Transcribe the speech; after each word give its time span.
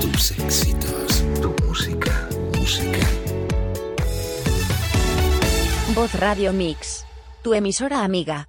Tus 0.00 0.32
éxitos. 0.32 1.24
Tu 1.40 1.54
música. 1.66 2.28
Música. 2.58 3.06
Voz 5.94 6.14
Radio 6.14 6.52
Mix. 6.52 7.06
Tu 7.42 7.54
emisora 7.54 8.04
amiga. 8.04 8.48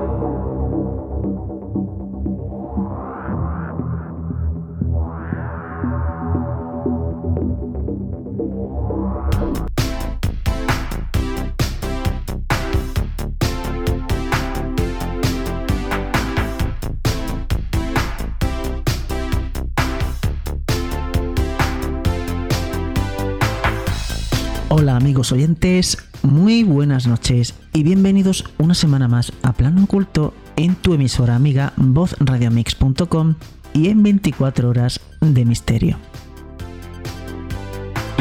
Amigos 25.01 25.31
oyentes, 25.31 25.97
muy 26.21 26.63
buenas 26.63 27.07
noches 27.07 27.55
y 27.73 27.81
bienvenidos 27.81 28.45
una 28.59 28.75
semana 28.75 29.07
más 29.07 29.33
a 29.41 29.51
Plano 29.51 29.85
Oculto 29.85 30.35
en 30.57 30.75
tu 30.75 30.93
emisora 30.93 31.35
amiga 31.35 31.73
vozradiomix.com 31.75 33.33
y 33.73 33.89
en 33.89 34.03
24 34.03 34.69
horas 34.69 34.99
de 35.19 35.43
misterio. 35.43 35.97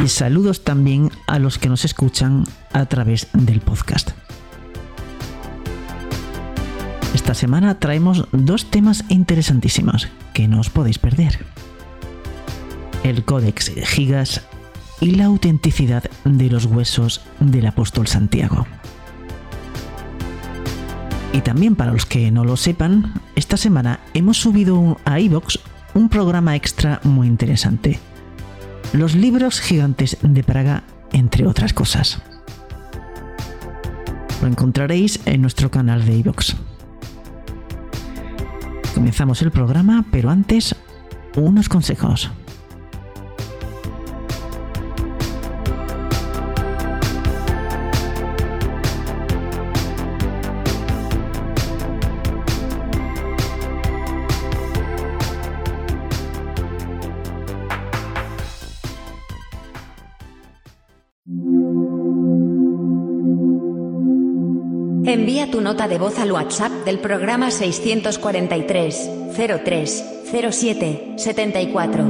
Y 0.02 0.08
saludos 0.08 0.64
también 0.64 1.10
a 1.26 1.38
los 1.38 1.58
que 1.58 1.68
nos 1.68 1.84
escuchan 1.84 2.44
a 2.72 2.86
través 2.86 3.28
del 3.34 3.60
podcast. 3.60 4.12
Esta 7.14 7.34
semana 7.34 7.78
traemos 7.78 8.26
dos 8.32 8.70
temas 8.70 9.04
interesantísimos 9.10 10.08
que 10.32 10.48
no 10.48 10.60
os 10.60 10.70
podéis 10.70 10.98
perder. 10.98 11.44
El 13.04 13.22
Códex 13.26 13.70
Gigas 13.84 14.40
y 15.00 15.12
la 15.12 15.26
autenticidad 15.26 16.04
de 16.24 16.50
los 16.50 16.66
huesos 16.66 17.22
del 17.40 17.66
apóstol 17.66 18.06
Santiago. 18.06 18.66
Y 21.32 21.40
también 21.40 21.76
para 21.76 21.92
los 21.92 22.06
que 22.06 22.30
no 22.30 22.44
lo 22.44 22.56
sepan, 22.56 23.14
esta 23.36 23.56
semana 23.56 24.00
hemos 24.14 24.38
subido 24.38 24.98
a 25.04 25.20
iVox 25.20 25.60
un 25.94 26.08
programa 26.08 26.56
extra 26.56 27.00
muy 27.04 27.26
interesante. 27.26 27.98
Los 28.92 29.14
libros 29.14 29.60
gigantes 29.60 30.16
de 30.22 30.42
Praga, 30.42 30.82
entre 31.12 31.46
otras 31.46 31.72
cosas. 31.72 32.20
Lo 34.42 34.48
encontraréis 34.48 35.20
en 35.26 35.42
nuestro 35.42 35.70
canal 35.70 36.04
de 36.04 36.16
iVox. 36.16 36.56
Comenzamos 38.94 39.40
el 39.42 39.50
programa, 39.50 40.04
pero 40.10 40.30
antes, 40.30 40.74
unos 41.36 41.68
consejos. 41.68 42.30
Nota 65.70 65.86
de 65.86 65.98
voz 65.98 66.18
al 66.18 66.32
WhatsApp 66.32 66.72
del 66.84 66.98
programa 66.98 67.52
643 67.52 69.08
03 69.36 70.04
07 70.28 71.14
74. 71.16 72.04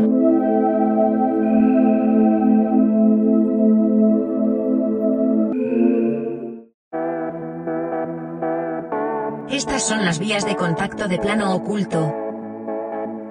Estas 9.50 9.87
son 9.87 10.06
las 10.06 10.19
vías 10.19 10.47
de 10.47 10.56
contacto 10.56 11.06
de 11.06 11.19
plano 11.19 11.54
oculto. 11.54 12.15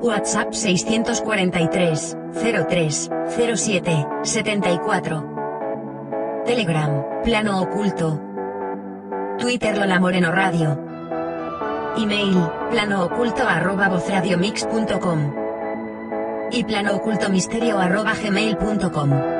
WhatsApp 0.04 0.54
643 0.54 2.18
03 2.68 3.10
07 3.56 4.08
74. 4.22 6.44
Telegram, 6.46 7.04
plano 7.24 7.64
oculto. 7.64 8.29
Twitter 9.40 9.78
Lola 9.78 10.00
Moreno 10.00 10.32
Radio. 10.32 10.78
Email, 11.98 12.50
planooculto 12.70 13.44
arroba 13.48 13.88
vozradiomix.com. 13.88 15.34
Y 16.52 16.64
planoocultomisterio 16.66 17.80
arroba 17.80 18.14
gmail.com. 18.14 19.39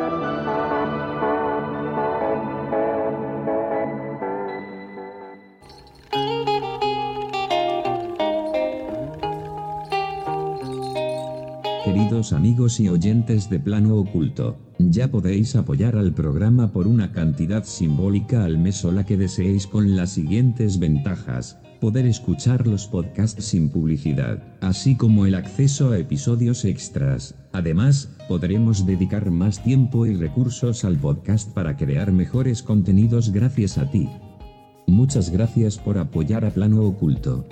amigos 12.50 12.80
y 12.80 12.90
oyentes 12.90 13.48
de 13.48 13.60
Plano 13.60 13.96
Oculto, 13.98 14.58
ya 14.80 15.12
podéis 15.12 15.56
apoyar 15.56 15.96
al 15.96 16.16
programa 16.16 16.72
por 16.72 16.88
una 16.88 17.12
cantidad 17.12 17.64
simbólica 17.64 18.44
al 18.44 18.58
mes 18.58 18.84
o 18.84 18.92
la 18.92 19.06
que 19.06 19.18
deseéis 19.18 19.68
con 19.68 19.96
las 19.96 20.10
siguientes 20.10 20.80
ventajas. 20.80 21.60
Poder 21.80 22.08
escuchar 22.08 22.66
los 22.66 22.88
podcasts 22.88 23.46
sin 23.46 23.70
publicidad, 23.70 24.42
así 24.62 24.96
como 24.96 25.28
el 25.28 25.36
acceso 25.36 25.92
a 25.92 26.00
episodios 26.00 26.66
extras. 26.66 27.36
Además, 27.52 28.10
podremos 28.28 28.84
dedicar 28.84 29.30
más 29.30 29.62
tiempo 29.62 30.08
y 30.08 30.16
recursos 30.16 30.84
al 30.86 30.98
podcast 30.98 31.54
para 31.54 31.78
crear 31.78 32.12
mejores 32.12 32.64
contenidos 32.64 33.32
gracias 33.32 33.78
a 33.78 33.92
ti. 33.92 34.10
Muchas 34.88 35.30
gracias 35.30 35.78
por 35.78 36.00
apoyar 36.00 36.46
a 36.46 36.50
Plano 36.50 36.82
Oculto. 36.82 37.46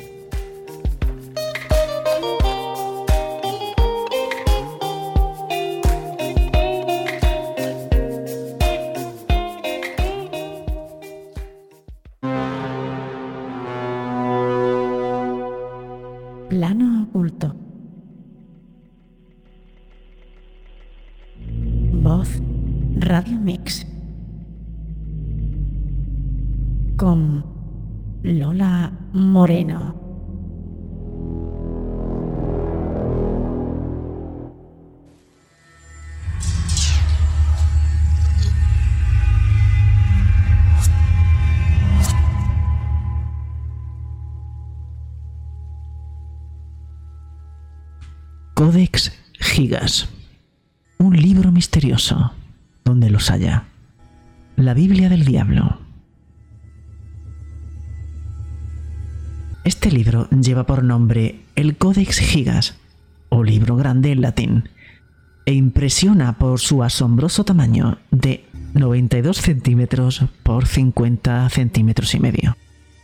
Codex 48.58 49.12
Gigas. 49.40 50.10
Un 50.98 51.16
libro 51.16 51.52
misterioso. 51.52 52.34
donde 52.84 53.12
los 53.12 53.30
haya? 53.30 53.66
La 54.56 54.74
Biblia 54.74 55.10
del 55.10 55.26
Diablo. 55.26 55.78
Este 59.64 59.92
libro 59.92 60.28
lleva 60.32 60.66
por 60.66 60.84
nombre 60.84 61.42
el 61.56 61.78
Codex 61.78 62.18
Gigas, 62.18 62.80
o 63.30 63.44
libro 63.44 63.76
grande 63.76 64.12
en 64.12 64.22
latín, 64.22 64.70
e 65.46 65.54
impresiona 65.54 66.40
por 66.40 66.60
su 66.60 66.82
asombroso 66.82 67.46
tamaño 67.46 68.00
de 68.10 68.44
92 68.74 69.38
centímetros 69.38 70.26
por 70.42 70.66
50 70.66 71.48
centímetros 71.52 72.16
y 72.16 72.20
medio. 72.20 72.58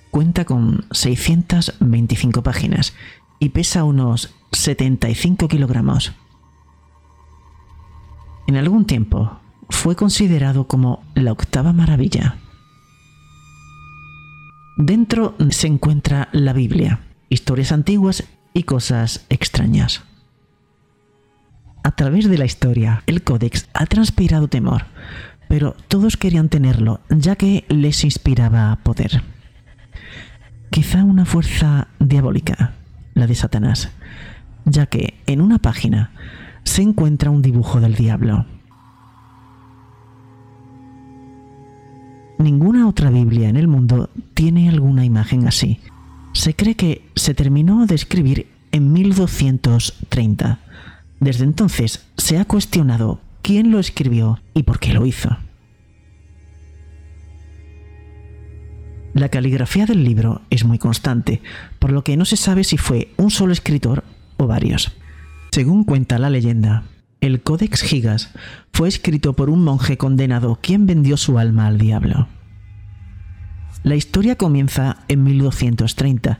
Cuenta 0.09 0.45
con 0.45 0.85
625 0.89 2.41
páginas 2.41 2.95
y 3.39 3.49
pesa 3.49 3.83
unos 3.83 4.33
75 4.53 5.47
kilogramos. 5.47 6.13
En 8.47 8.55
algún 8.55 8.85
tiempo 8.85 9.39
fue 9.69 9.95
considerado 9.95 10.67
como 10.67 11.03
la 11.15 11.31
octava 11.31 11.73
maravilla. 11.73 12.37
Dentro 14.77 15.35
se 15.49 15.67
encuentra 15.67 16.29
la 16.31 16.53
Biblia, 16.53 16.99
historias 17.29 17.71
antiguas 17.71 18.23
y 18.53 18.63
cosas 18.63 19.25
extrañas. 19.29 20.03
A 21.83 21.91
través 21.91 22.29
de 22.29 22.37
la 22.37 22.45
historia, 22.45 23.03
el 23.07 23.23
códex 23.23 23.67
ha 23.73 23.85
transpirado 23.85 24.47
temor, 24.47 24.85
pero 25.49 25.75
todos 25.87 26.15
querían 26.15 26.49
tenerlo, 26.49 27.01
ya 27.09 27.35
que 27.35 27.65
les 27.69 28.03
inspiraba 28.03 28.77
poder. 28.83 29.21
Quizá 30.69 31.03
una 31.03 31.25
fuerza 31.25 31.87
diabólica, 31.99 32.73
la 33.13 33.27
de 33.27 33.35
Satanás, 33.35 33.91
ya 34.65 34.85
que 34.85 35.15
en 35.25 35.41
una 35.41 35.59
página 35.59 36.11
se 36.63 36.81
encuentra 36.81 37.29
un 37.29 37.41
dibujo 37.41 37.79
del 37.79 37.95
diablo. 37.95 38.45
Ninguna 42.37 42.87
otra 42.87 43.09
Biblia 43.09 43.49
en 43.49 43.55
el 43.55 43.67
mundo 43.67 44.09
tiene 44.33 44.69
alguna 44.69 45.05
imagen 45.05 45.47
así. 45.47 45.79
Se 46.33 46.55
cree 46.55 46.75
que 46.75 47.07
se 47.15 47.33
terminó 47.33 47.85
de 47.85 47.95
escribir 47.95 48.47
en 48.71 48.91
1230. 48.91 50.59
Desde 51.19 51.43
entonces 51.45 52.05
se 52.17 52.39
ha 52.39 52.45
cuestionado 52.45 53.21
quién 53.41 53.71
lo 53.71 53.79
escribió 53.79 54.39
y 54.53 54.63
por 54.63 54.79
qué 54.79 54.93
lo 54.93 55.05
hizo. 55.05 55.37
La 59.13 59.29
caligrafía 59.29 59.85
del 59.85 60.03
libro 60.03 60.41
es 60.49 60.65
muy 60.65 60.79
constante, 60.79 61.41
por 61.77 61.91
lo 61.91 62.03
que 62.03 62.17
no 62.17 62.25
se 62.25 62.35
sabe 62.35 62.63
si 62.63 62.77
fue 62.77 63.13
un 63.15 63.29
solo 63.29 63.53
escritor 63.53 64.03
o 64.37 64.47
varios. 64.47 64.91
Según 65.51 65.83
cuenta 65.83 66.19
la 66.19 66.29
leyenda, 66.29 66.83
el 67.21 67.41
Codex 67.41 67.81
Gigas 67.81 68.31
fue 68.73 68.89
escrito 68.89 69.33
por 69.33 69.49
un 69.49 69.63
monje 69.63 69.97
condenado 69.97 70.59
quien 70.61 70.85
vendió 70.85 71.15
su 71.15 71.39
alma 71.39 71.67
al 71.67 71.77
diablo. 71.77 72.27
La 73.83 73.95
historia 73.95 74.37
comienza 74.37 74.97
en 75.07 75.23
1230. 75.23 76.39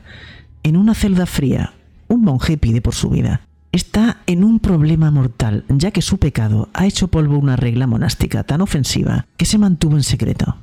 En 0.62 0.76
una 0.76 0.94
celda 0.94 1.26
fría, 1.26 1.74
un 2.08 2.22
monje 2.22 2.56
pide 2.56 2.80
por 2.80 2.94
su 2.94 3.10
vida. 3.10 3.42
Está 3.70 4.18
en 4.26 4.44
un 4.44 4.60
problema 4.60 5.10
mortal, 5.10 5.64
ya 5.68 5.90
que 5.90 6.00
su 6.00 6.18
pecado 6.18 6.68
ha 6.74 6.86
hecho 6.86 7.08
polvo 7.08 7.38
una 7.38 7.56
regla 7.56 7.86
monástica 7.86 8.44
tan 8.44 8.60
ofensiva 8.60 9.26
que 9.36 9.46
se 9.46 9.58
mantuvo 9.58 9.96
en 9.96 10.02
secreto. 10.02 10.56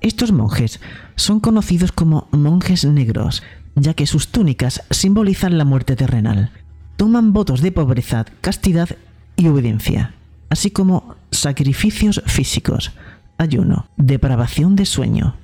Estos 0.00 0.32
monjes 0.32 0.80
son 1.16 1.40
conocidos 1.40 1.92
como 1.92 2.28
monjes 2.32 2.84
negros, 2.84 3.42
ya 3.74 3.94
que 3.94 4.06
sus 4.06 4.28
túnicas 4.28 4.82
simbolizan 4.90 5.58
la 5.58 5.64
muerte 5.64 5.96
terrenal 5.96 6.50
toman 6.96 7.32
votos 7.32 7.62
de 7.62 7.72
pobreza, 7.72 8.26
castidad 8.42 8.90
y 9.34 9.48
obediencia, 9.48 10.12
así 10.50 10.70
como 10.70 11.16
sacrificios 11.30 12.22
físicos, 12.26 12.92
ayuno, 13.38 13.86
depravación 13.96 14.76
de 14.76 14.84
sueño 14.84 15.36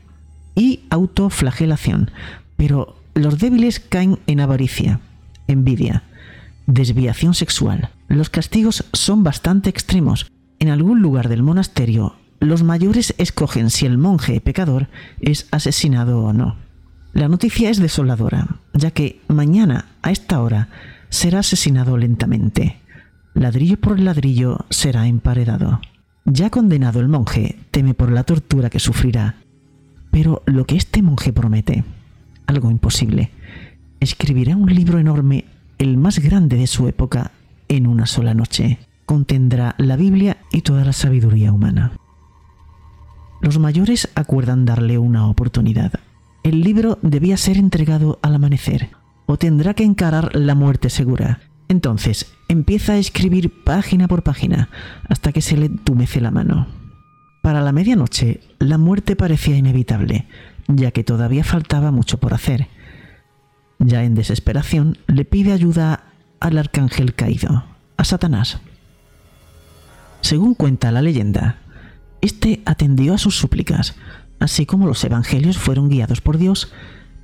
y 0.54 0.80
autoflagelación, 0.90 2.10
pero 2.56 2.96
los 3.14 3.38
débiles 3.38 3.80
caen 3.80 4.18
en 4.26 4.40
avaricia, 4.40 5.00
envidia, 5.48 6.02
desviación 6.66 7.32
sexual. 7.32 7.88
Los 8.08 8.28
castigos 8.28 8.84
son 8.92 9.22
bastante 9.22 9.70
extremos. 9.70 10.30
En 10.58 10.68
algún 10.68 11.00
lugar 11.00 11.30
del 11.30 11.42
monasterio, 11.42 12.16
los 12.38 12.62
mayores 12.62 13.14
escogen 13.16 13.70
si 13.70 13.86
el 13.86 13.96
monje 13.96 14.40
pecador 14.42 14.88
es 15.20 15.48
asesinado 15.50 16.22
o 16.22 16.32
no. 16.34 16.56
La 17.16 17.28
noticia 17.28 17.70
es 17.70 17.78
desoladora, 17.78 18.46
ya 18.74 18.90
que 18.90 19.22
mañana, 19.26 19.86
a 20.02 20.10
esta 20.10 20.42
hora, 20.42 20.68
será 21.08 21.38
asesinado 21.38 21.96
lentamente. 21.96 22.76
Ladrillo 23.32 23.80
por 23.80 23.98
ladrillo 23.98 24.66
será 24.68 25.06
emparedado. 25.06 25.80
Ya 26.26 26.50
condenado 26.50 27.00
el 27.00 27.08
monje 27.08 27.58
teme 27.70 27.94
por 27.94 28.12
la 28.12 28.24
tortura 28.24 28.68
que 28.68 28.80
sufrirá. 28.80 29.36
Pero 30.10 30.42
lo 30.44 30.66
que 30.66 30.76
este 30.76 31.00
monje 31.00 31.32
promete, 31.32 31.84
algo 32.46 32.70
imposible, 32.70 33.30
escribirá 33.98 34.54
un 34.54 34.74
libro 34.74 34.98
enorme, 34.98 35.46
el 35.78 35.96
más 35.96 36.18
grande 36.18 36.58
de 36.58 36.66
su 36.66 36.86
época, 36.86 37.30
en 37.68 37.86
una 37.86 38.04
sola 38.04 38.34
noche. 38.34 38.78
Contendrá 39.06 39.74
la 39.78 39.96
Biblia 39.96 40.36
y 40.52 40.60
toda 40.60 40.84
la 40.84 40.92
sabiduría 40.92 41.50
humana. 41.50 41.92
Los 43.40 43.58
mayores 43.58 44.10
acuerdan 44.14 44.66
darle 44.66 44.98
una 44.98 45.28
oportunidad. 45.28 45.98
El 46.46 46.60
libro 46.60 47.00
debía 47.02 47.36
ser 47.36 47.56
entregado 47.56 48.20
al 48.22 48.36
amanecer, 48.36 48.90
o 49.26 49.36
tendrá 49.36 49.74
que 49.74 49.82
encarar 49.82 50.36
la 50.36 50.54
muerte 50.54 50.90
segura. 50.90 51.40
Entonces 51.66 52.32
empieza 52.46 52.92
a 52.92 52.98
escribir 52.98 53.64
página 53.64 54.06
por 54.06 54.22
página 54.22 54.68
hasta 55.08 55.32
que 55.32 55.40
se 55.40 55.56
le 55.56 55.68
tumece 55.68 56.20
la 56.20 56.30
mano. 56.30 56.68
Para 57.42 57.62
la 57.62 57.72
medianoche, 57.72 58.42
la 58.60 58.78
muerte 58.78 59.16
parecía 59.16 59.56
inevitable, 59.56 60.28
ya 60.68 60.92
que 60.92 61.02
todavía 61.02 61.42
faltaba 61.42 61.90
mucho 61.90 62.18
por 62.18 62.32
hacer. 62.32 62.68
Ya 63.80 64.04
en 64.04 64.14
desesperación, 64.14 64.98
le 65.08 65.24
pide 65.24 65.52
ayuda 65.52 66.04
al 66.38 66.58
arcángel 66.58 67.14
caído, 67.16 67.64
a 67.96 68.04
Satanás. 68.04 68.60
Según 70.20 70.54
cuenta 70.54 70.92
la 70.92 71.02
leyenda, 71.02 71.58
este 72.20 72.62
atendió 72.66 73.14
a 73.14 73.18
sus 73.18 73.36
súplicas, 73.36 73.96
así 74.40 74.66
como 74.66 74.86
los 74.86 75.02
evangelios 75.04 75.58
fueron 75.58 75.88
guiados 75.88 76.20
por 76.20 76.38
Dios, 76.38 76.72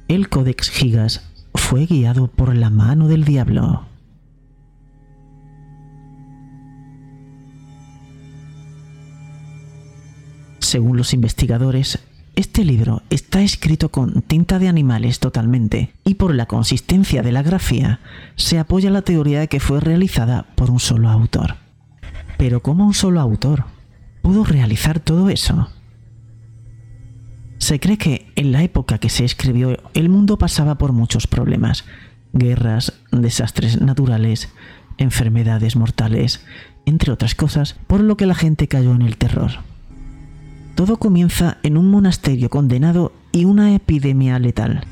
el 0.09 0.29
Codex 0.29 0.71
Gigas 0.71 1.31
fue 1.55 1.87
guiado 1.87 2.29
por 2.29 2.55
la 2.55 2.71
mano 2.71 3.09
del 3.09 3.25
diablo. 3.25 3.87
Según 10.59 10.97
los 10.97 11.13
investigadores, 11.13 11.99
este 12.35 12.65
libro 12.65 13.03
está 13.11 13.43
escrito 13.43 13.91
con 13.91 14.23
tinta 14.23 14.59
de 14.59 14.69
animales 14.69 15.19
totalmente 15.19 15.93
y 16.03 16.15
por 16.15 16.35
la 16.35 16.47
consistencia 16.47 17.23
de 17.23 17.31
la 17.31 17.43
grafía 17.43 18.01
se 18.37 18.59
apoya 18.59 18.91
la 18.91 19.03
teoría 19.03 19.41
de 19.41 19.49
que 19.49 19.61
fue 19.61 19.81
realizada 19.81 20.47
por 20.55 20.71
un 20.71 20.81
solo 20.81 21.11
autor. 21.11 21.57
Pero 22.39 22.61
¿cómo 22.61 22.87
un 22.87 22.95
solo 22.95 23.21
autor 23.21 23.65
pudo 24.23 24.45
realizar 24.45 24.99
todo 24.99 25.29
eso? 25.29 25.69
Se 27.63 27.79
cree 27.79 27.97
que 27.97 28.27
en 28.35 28.51
la 28.51 28.65
época 28.65 28.99
que 28.99 29.09
se 29.09 29.25
escribió 29.25 29.79
el 29.95 30.09
mundo 30.09 30.37
pasaba 30.37 30.79
por 30.79 30.91
muchos 30.91 31.29
problemas, 31.29 31.85
guerras, 32.33 32.93
desastres 33.13 33.81
naturales, 33.81 34.49
enfermedades 34.99 35.77
mortales, 35.77 36.45
entre 36.87 37.13
otras 37.13 37.37
cosas, 37.37 37.77
por 37.87 38.01
lo 38.01 38.17
que 38.17 38.27
la 38.27 38.35
gente 38.35 38.67
cayó 38.67 38.93
en 38.97 39.03
el 39.03 39.17
terror. 39.17 39.53
Todo 40.75 40.97
comienza 40.97 41.59
en 41.63 41.77
un 41.77 41.89
monasterio 41.89 42.51
condenado 42.51 43.13
y 43.31 43.45
una 43.45 43.77
epidemia 43.77 44.41
letal. 44.41 44.85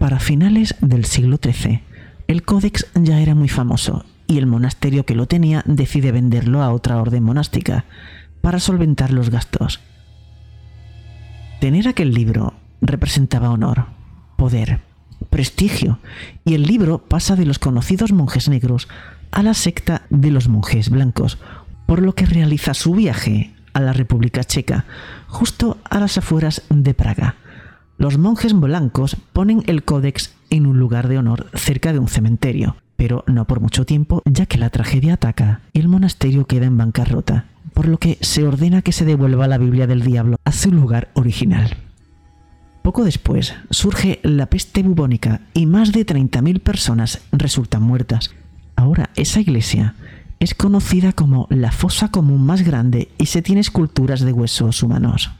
Para 0.00 0.18
finales 0.18 0.74
del 0.80 1.04
siglo 1.04 1.38
XIII, 1.40 1.80
el 2.26 2.42
códex 2.42 2.88
ya 2.96 3.20
era 3.20 3.36
muy 3.36 3.48
famoso 3.48 4.04
y 4.26 4.38
el 4.38 4.46
monasterio 4.46 5.06
que 5.06 5.14
lo 5.14 5.26
tenía 5.26 5.62
decide 5.66 6.12
venderlo 6.12 6.62
a 6.62 6.70
otra 6.72 7.00
orden 7.00 7.22
monástica 7.22 7.84
para 8.40 8.60
solventar 8.60 9.12
los 9.12 9.30
gastos. 9.30 9.80
Tener 11.60 11.88
aquel 11.88 12.12
libro 12.12 12.54
representaba 12.80 13.50
honor, 13.50 13.86
poder, 14.36 14.80
prestigio, 15.30 15.98
y 16.44 16.54
el 16.54 16.62
libro 16.62 16.98
pasa 16.98 17.36
de 17.36 17.46
los 17.46 17.58
conocidos 17.58 18.12
monjes 18.12 18.48
negros 18.48 18.88
a 19.30 19.42
la 19.42 19.54
secta 19.54 20.02
de 20.10 20.30
los 20.30 20.48
monjes 20.48 20.90
blancos, 20.90 21.38
por 21.86 22.02
lo 22.02 22.14
que 22.14 22.26
realiza 22.26 22.74
su 22.74 22.94
viaje 22.94 23.54
a 23.72 23.80
la 23.80 23.92
República 23.92 24.44
Checa, 24.44 24.84
justo 25.28 25.78
a 25.84 25.98
las 25.98 26.18
afueras 26.18 26.62
de 26.68 26.94
Praga. 26.94 27.36
Los 27.98 28.18
monjes 28.18 28.52
blancos 28.52 29.16
ponen 29.32 29.62
el 29.66 29.84
códex 29.84 30.34
en 30.50 30.66
un 30.66 30.78
lugar 30.78 31.08
de 31.08 31.18
honor 31.18 31.50
cerca 31.54 31.92
de 31.92 31.98
un 31.98 32.08
cementerio, 32.08 32.76
pero 32.96 33.24
no 33.26 33.46
por 33.46 33.60
mucho 33.60 33.84
tiempo, 33.84 34.22
ya 34.24 34.46
que 34.46 34.58
la 34.58 34.70
tragedia 34.70 35.14
ataca 35.14 35.60
el 35.74 35.88
monasterio 35.88 36.46
queda 36.46 36.66
en 36.66 36.76
bancarrota, 36.76 37.46
por 37.74 37.86
lo 37.88 37.98
que 37.98 38.18
se 38.20 38.44
ordena 38.44 38.82
que 38.82 38.92
se 38.92 39.04
devuelva 39.04 39.46
la 39.46 39.58
Biblia 39.58 39.86
del 39.86 40.02
Diablo 40.02 40.36
a 40.44 40.52
su 40.52 40.72
lugar 40.72 41.10
original. 41.14 41.76
Poco 42.82 43.04
después 43.04 43.54
surge 43.70 44.20
la 44.22 44.46
peste 44.46 44.82
bubónica 44.82 45.40
y 45.54 45.66
más 45.66 45.92
de 45.92 46.06
30.000 46.06 46.60
personas 46.60 47.20
resultan 47.32 47.82
muertas. 47.82 48.30
Ahora 48.76 49.10
esa 49.16 49.40
iglesia 49.40 49.94
es 50.38 50.54
conocida 50.54 51.12
como 51.12 51.48
la 51.50 51.72
fosa 51.72 52.10
común 52.10 52.46
más 52.46 52.62
grande 52.62 53.08
y 53.18 53.26
se 53.26 53.42
tiene 53.42 53.60
esculturas 53.60 54.20
de 54.20 54.32
huesos 54.32 54.82
humanos. 54.82 55.30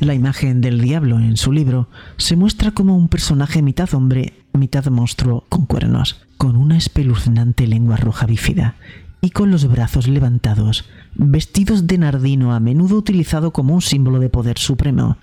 La 0.00 0.14
imagen 0.14 0.60
del 0.60 0.80
diablo 0.80 1.18
en 1.18 1.36
su 1.36 1.50
libro 1.50 1.88
se 2.18 2.36
muestra 2.36 2.70
como 2.70 2.96
un 2.96 3.08
personaje 3.08 3.62
mitad 3.62 3.92
hombre, 3.94 4.34
mitad 4.52 4.86
monstruo 4.86 5.44
con 5.48 5.66
cuernos, 5.66 6.20
con 6.36 6.54
una 6.54 6.76
espeluznante 6.76 7.66
lengua 7.66 7.96
roja 7.96 8.24
bífida 8.24 8.76
y 9.20 9.30
con 9.30 9.50
los 9.50 9.66
brazos 9.66 10.06
levantados, 10.06 10.84
vestidos 11.16 11.88
de 11.88 11.98
nardino 11.98 12.54
a 12.54 12.60
menudo 12.60 12.96
utilizado 12.96 13.52
como 13.52 13.74
un 13.74 13.82
símbolo 13.82 14.20
de 14.20 14.28
poder 14.28 14.58
supremo. 14.58 15.16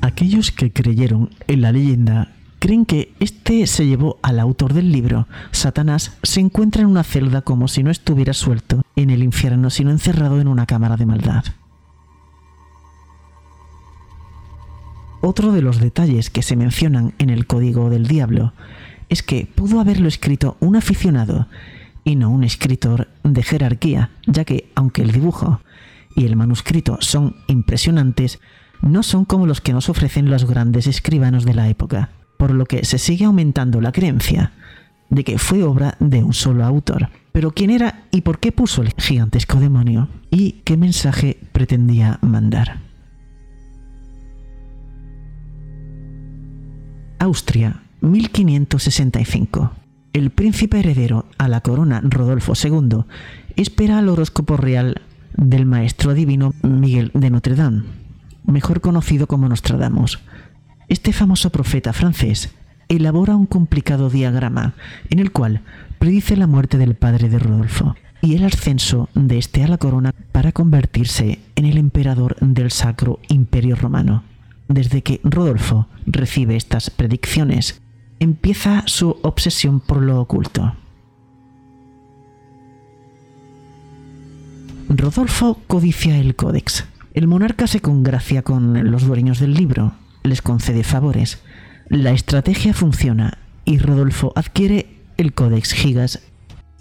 Aquellos 0.00 0.50
que 0.50 0.72
creyeron 0.72 1.28
en 1.46 1.60
la 1.60 1.72
leyenda 1.72 2.32
creen 2.60 2.86
que 2.86 3.12
este 3.20 3.66
se 3.66 3.86
llevó 3.86 4.18
al 4.22 4.40
autor 4.40 4.72
del 4.72 4.90
libro. 4.90 5.28
Satanás 5.50 6.16
se 6.22 6.40
encuentra 6.40 6.80
en 6.80 6.88
una 6.88 7.04
celda 7.04 7.42
como 7.42 7.68
si 7.68 7.82
no 7.82 7.90
estuviera 7.90 8.32
suelto 8.32 8.80
en 8.96 9.10
el 9.10 9.22
infierno, 9.22 9.68
sino 9.68 9.90
encerrado 9.90 10.40
en 10.40 10.48
una 10.48 10.64
cámara 10.64 10.96
de 10.96 11.04
maldad. 11.04 11.44
Otro 15.26 15.52
de 15.52 15.62
los 15.62 15.80
detalles 15.80 16.28
que 16.28 16.42
se 16.42 16.54
mencionan 16.54 17.14
en 17.18 17.30
el 17.30 17.46
Código 17.46 17.88
del 17.88 18.06
Diablo 18.06 18.52
es 19.08 19.22
que 19.22 19.46
pudo 19.46 19.80
haberlo 19.80 20.06
escrito 20.06 20.58
un 20.60 20.76
aficionado 20.76 21.48
y 22.04 22.16
no 22.16 22.28
un 22.28 22.44
escritor 22.44 23.08
de 23.22 23.42
jerarquía, 23.42 24.10
ya 24.26 24.44
que 24.44 24.70
aunque 24.74 25.00
el 25.00 25.12
dibujo 25.12 25.62
y 26.14 26.26
el 26.26 26.36
manuscrito 26.36 26.98
son 27.00 27.36
impresionantes, 27.46 28.38
no 28.82 29.02
son 29.02 29.24
como 29.24 29.46
los 29.46 29.62
que 29.62 29.72
nos 29.72 29.88
ofrecen 29.88 30.28
los 30.28 30.44
grandes 30.44 30.86
escribanos 30.86 31.46
de 31.46 31.54
la 31.54 31.70
época, 31.70 32.10
por 32.36 32.50
lo 32.50 32.66
que 32.66 32.84
se 32.84 32.98
sigue 32.98 33.24
aumentando 33.24 33.80
la 33.80 33.92
creencia 33.92 34.52
de 35.08 35.24
que 35.24 35.38
fue 35.38 35.62
obra 35.62 35.96
de 36.00 36.22
un 36.22 36.34
solo 36.34 36.66
autor. 36.66 37.08
Pero 37.32 37.52
quién 37.52 37.70
era 37.70 38.02
y 38.10 38.20
por 38.20 38.40
qué 38.40 38.52
puso 38.52 38.82
el 38.82 38.92
gigantesco 38.98 39.58
demonio 39.58 40.06
y 40.30 40.60
qué 40.66 40.76
mensaje 40.76 41.38
pretendía 41.52 42.18
mandar. 42.20 42.93
Austria, 47.24 47.80
1565. 48.02 49.72
El 50.12 50.30
príncipe 50.30 50.80
heredero 50.80 51.24
a 51.38 51.48
la 51.48 51.62
corona 51.62 52.02
Rodolfo 52.04 52.52
II 52.52 53.04
espera 53.56 53.98
al 53.98 54.10
horóscopo 54.10 54.58
real 54.58 55.00
del 55.34 55.64
maestro 55.64 56.12
divino 56.12 56.52
Miguel 56.62 57.10
de 57.14 57.30
Notre 57.30 57.54
Dame, 57.54 57.84
mejor 58.44 58.82
conocido 58.82 59.26
como 59.26 59.48
Nostradamus. 59.48 60.20
Este 60.88 61.14
famoso 61.14 61.48
profeta 61.50 61.94
francés 61.94 62.50
elabora 62.88 63.36
un 63.36 63.46
complicado 63.46 64.10
diagrama 64.10 64.74
en 65.08 65.18
el 65.18 65.32
cual 65.32 65.62
predice 65.98 66.36
la 66.36 66.46
muerte 66.46 66.76
del 66.76 66.94
padre 66.94 67.30
de 67.30 67.38
Rodolfo 67.38 67.96
y 68.20 68.36
el 68.36 68.44
ascenso 68.44 69.08
de 69.14 69.38
este 69.38 69.64
a 69.64 69.68
la 69.68 69.78
corona 69.78 70.12
para 70.30 70.52
convertirse 70.52 71.38
en 71.56 71.64
el 71.64 71.78
emperador 71.78 72.36
del 72.40 72.70
Sacro 72.70 73.18
Imperio 73.28 73.76
Romano. 73.76 74.24
Desde 74.68 75.02
que 75.02 75.20
Rodolfo 75.24 75.88
recibe 76.06 76.56
estas 76.56 76.90
predicciones, 76.90 77.82
empieza 78.18 78.82
su 78.86 79.18
obsesión 79.22 79.80
por 79.80 80.02
lo 80.02 80.20
oculto. 80.20 80.74
Rodolfo 84.88 85.58
codicia 85.66 86.18
el 86.18 86.34
códex. 86.34 86.86
El 87.14 87.26
monarca 87.26 87.66
se 87.66 87.80
congracia 87.80 88.42
con 88.42 88.90
los 88.90 89.06
dueños 89.06 89.38
del 89.38 89.54
libro, 89.54 89.92
les 90.22 90.42
concede 90.42 90.84
favores. 90.84 91.42
La 91.88 92.12
estrategia 92.12 92.74
funciona 92.74 93.38
y 93.64 93.78
Rodolfo 93.78 94.32
adquiere 94.34 94.96
el 95.16 95.32
códex 95.32 95.72
Gigas 95.72 96.20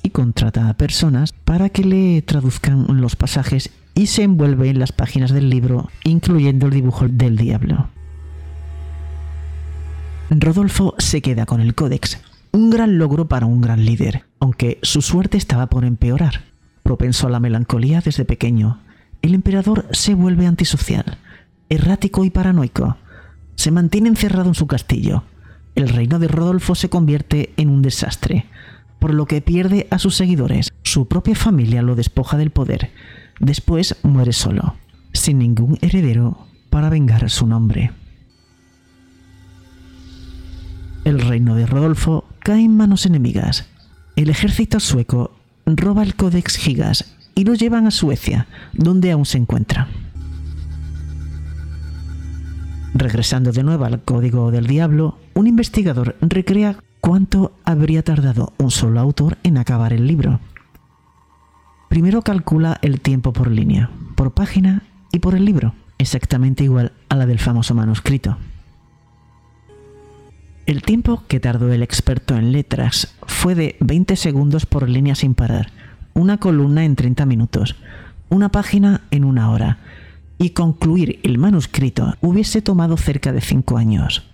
y 0.01 0.09
contrata 0.09 0.69
a 0.69 0.73
personas 0.75 1.33
para 1.33 1.69
que 1.69 1.83
le 1.83 2.21
traduzcan 2.21 2.99
los 2.99 3.15
pasajes 3.15 3.71
y 3.95 4.07
se 4.07 4.23
envuelve 4.23 4.69
en 4.69 4.79
las 4.79 4.91
páginas 4.91 5.31
del 5.31 5.49
libro, 5.49 5.89
incluyendo 6.03 6.67
el 6.67 6.73
dibujo 6.73 7.07
del 7.07 7.37
diablo. 7.37 7.89
Rodolfo 10.29 10.95
se 10.97 11.21
queda 11.21 11.45
con 11.45 11.61
el 11.61 11.75
códex, 11.75 12.19
un 12.51 12.69
gran 12.69 12.97
logro 12.97 13.27
para 13.27 13.45
un 13.45 13.61
gran 13.61 13.85
líder, 13.85 14.23
aunque 14.39 14.79
su 14.81 15.01
suerte 15.01 15.37
estaba 15.37 15.67
por 15.67 15.85
empeorar. 15.85 16.41
Propenso 16.81 17.27
a 17.27 17.29
la 17.29 17.39
melancolía 17.39 18.01
desde 18.01 18.25
pequeño, 18.25 18.79
el 19.21 19.35
emperador 19.35 19.85
se 19.91 20.15
vuelve 20.15 20.47
antisocial, 20.47 21.17
errático 21.69 22.25
y 22.25 22.29
paranoico. 22.29 22.97
Se 23.55 23.71
mantiene 23.71 24.09
encerrado 24.09 24.49
en 24.49 24.55
su 24.55 24.67
castillo. 24.67 25.23
El 25.75 25.89
reino 25.89 26.19
de 26.19 26.27
Rodolfo 26.27 26.75
se 26.75 26.89
convierte 26.89 27.53
en 27.57 27.69
un 27.69 27.81
desastre, 27.81 28.45
por 28.99 29.13
lo 29.13 29.25
que 29.25 29.41
pierde 29.41 29.87
a 29.91 29.99
sus 29.99 30.15
seguidores. 30.15 30.73
Su 30.83 31.07
propia 31.07 31.35
familia 31.35 31.81
lo 31.81 31.95
despoja 31.95 32.37
del 32.37 32.51
poder 32.51 32.91
Después 33.39 33.95
muere 34.03 34.33
solo, 34.33 34.75
sin 35.13 35.39
ningún 35.39 35.77
heredero 35.81 36.47
para 36.69 36.89
vengar 36.89 37.29
su 37.29 37.47
nombre. 37.47 37.91
El 41.03 41.19
reino 41.19 41.55
de 41.55 41.65
Rodolfo 41.65 42.25
cae 42.39 42.63
en 42.63 42.77
manos 42.77 43.05
enemigas. 43.05 43.67
El 44.15 44.29
ejército 44.29 44.79
sueco 44.79 45.35
roba 45.65 46.03
el 46.03 46.15
Codex 46.15 46.57
Gigas 46.57 47.15
y 47.35 47.43
lo 47.45 47.53
llevan 47.55 47.87
a 47.87 47.91
Suecia, 47.91 48.47
donde 48.73 49.11
aún 49.11 49.25
se 49.25 49.37
encuentra. 49.37 49.87
Regresando 52.93 53.51
de 53.51 53.63
nuevo 53.63 53.85
al 53.85 54.01
Código 54.03 54.51
del 54.51 54.67
Diablo, 54.67 55.17
un 55.33 55.47
investigador 55.47 56.15
recrea 56.21 56.77
cuánto 57.01 57.53
habría 57.65 58.03
tardado 58.03 58.53
un 58.57 58.71
solo 58.71 58.99
autor 58.99 59.37
en 59.43 59.57
acabar 59.57 59.93
el 59.93 60.07
libro. 60.07 60.39
Primero 61.93 62.23
calcula 62.23 62.79
el 62.81 63.01
tiempo 63.01 63.33
por 63.33 63.51
línea, 63.51 63.91
por 64.15 64.31
página 64.31 64.81
y 65.11 65.19
por 65.19 65.35
el 65.35 65.45
libro, 65.45 65.75
exactamente 65.99 66.63
igual 66.63 66.91
a 67.07 67.15
la 67.15 67.27
del 67.27 67.37
famoso 67.37 67.75
manuscrito. 67.75 68.35
El 70.65 70.81
tiempo 70.81 71.21
que 71.27 71.39
tardó 71.39 71.71
el 71.71 71.83
experto 71.83 72.35
en 72.35 72.51
letras 72.51 73.13
fue 73.27 73.53
de 73.53 73.75
20 73.79 74.15
segundos 74.15 74.65
por 74.65 74.89
línea 74.89 75.13
sin 75.13 75.35
parar, 75.35 75.71
una 76.15 76.39
columna 76.39 76.83
en 76.83 76.95
30 76.95 77.27
minutos, 77.27 77.75
una 78.27 78.49
página 78.49 79.01
en 79.11 79.23
una 79.23 79.51
hora, 79.51 79.77
y 80.39 80.49
concluir 80.49 81.19
el 81.21 81.37
manuscrito 81.37 82.15
hubiese 82.21 82.63
tomado 82.63 82.97
cerca 82.97 83.31
de 83.31 83.41
5 83.41 83.77
años. 83.77 84.32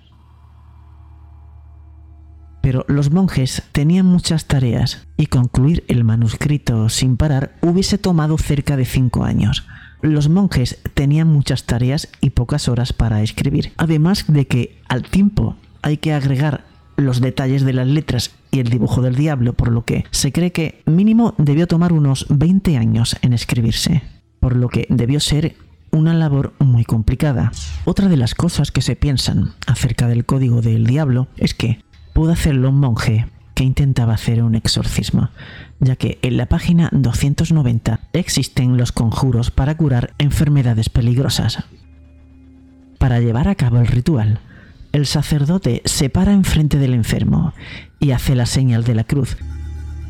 Pero 2.61 2.85
los 2.87 3.11
monjes 3.11 3.63
tenían 3.71 4.05
muchas 4.05 4.45
tareas 4.45 5.05
y 5.17 5.27
concluir 5.27 5.83
el 5.87 6.03
manuscrito 6.03 6.89
sin 6.89 7.17
parar 7.17 7.55
hubiese 7.61 7.97
tomado 7.97 8.37
cerca 8.37 8.77
de 8.77 8.85
cinco 8.85 9.23
años. 9.23 9.65
Los 10.01 10.29
monjes 10.29 10.79
tenían 10.93 11.27
muchas 11.27 11.65
tareas 11.65 12.09
y 12.21 12.31
pocas 12.31 12.69
horas 12.69 12.93
para 12.93 13.21
escribir. 13.21 13.73
Además 13.77 14.25
de 14.27 14.47
que 14.47 14.81
al 14.87 15.03
tiempo 15.03 15.55
hay 15.81 15.97
que 15.97 16.13
agregar 16.13 16.63
los 16.95 17.21
detalles 17.21 17.63
de 17.63 17.73
las 17.73 17.87
letras 17.87 18.31
y 18.51 18.59
el 18.59 18.69
dibujo 18.69 19.01
del 19.01 19.15
diablo, 19.15 19.53
por 19.53 19.71
lo 19.71 19.85
que 19.85 20.05
se 20.11 20.31
cree 20.31 20.51
que 20.51 20.81
mínimo 20.85 21.33
debió 21.37 21.67
tomar 21.67 21.93
unos 21.93 22.25
20 22.29 22.77
años 22.77 23.17
en 23.21 23.33
escribirse, 23.33 24.03
por 24.39 24.55
lo 24.55 24.69
que 24.69 24.85
debió 24.89 25.19
ser 25.19 25.55
una 25.91 26.13
labor 26.13 26.53
muy 26.59 26.83
complicada. 26.83 27.51
Otra 27.85 28.07
de 28.07 28.17
las 28.17 28.35
cosas 28.35 28.71
que 28.71 28.81
se 28.81 28.95
piensan 28.95 29.53
acerca 29.67 30.07
del 30.07 30.25
código 30.25 30.61
del 30.61 30.85
diablo 30.85 31.27
es 31.37 31.53
que 31.53 31.79
pudo 32.19 32.33
hacerlo 32.33 32.67
un 32.67 32.81
monje 32.81 33.27
que 33.55 33.63
intentaba 33.63 34.13
hacer 34.13 34.43
un 34.43 34.53
exorcismo, 34.53 35.29
ya 35.79 35.95
que 35.95 36.19
en 36.21 36.35
la 36.35 36.47
página 36.47 36.89
290 36.91 38.01
existen 38.11 38.75
los 38.75 38.91
conjuros 38.91 39.51
para 39.51 39.77
curar 39.77 40.13
enfermedades 40.17 40.89
peligrosas. 40.89 41.63
Para 42.97 43.21
llevar 43.21 43.47
a 43.47 43.55
cabo 43.55 43.77
el 43.77 43.87
ritual, 43.87 44.41
el 44.91 45.05
sacerdote 45.05 45.81
se 45.85 46.09
para 46.09 46.33
enfrente 46.33 46.77
del 46.77 46.93
enfermo 46.93 47.53
y 48.01 48.11
hace 48.11 48.35
la 48.35 48.47
señal 48.47 48.83
de 48.83 48.95
la 48.95 49.05
cruz. 49.05 49.37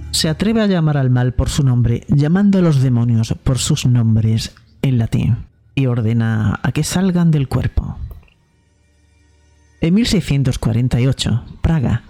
Se 0.09 0.29
atreve 0.29 0.63
a 0.63 0.65
llamar 0.65 0.97
al 0.97 1.11
mal 1.11 1.35
por 1.35 1.49
su 1.49 1.61
nombre, 1.61 2.07
llamando 2.07 2.57
a 2.57 2.63
los 2.63 2.81
demonios 2.81 3.35
por 3.43 3.59
sus 3.59 3.85
nombres 3.85 4.55
en 4.81 4.97
latín, 4.97 5.45
y 5.75 5.85
ordena 5.85 6.59
a 6.63 6.71
que 6.71 6.83
salgan 6.83 7.29
del 7.29 7.47
cuerpo. 7.47 7.99
En 9.81 9.93
1648, 9.93 11.43
Praga, 11.61 12.03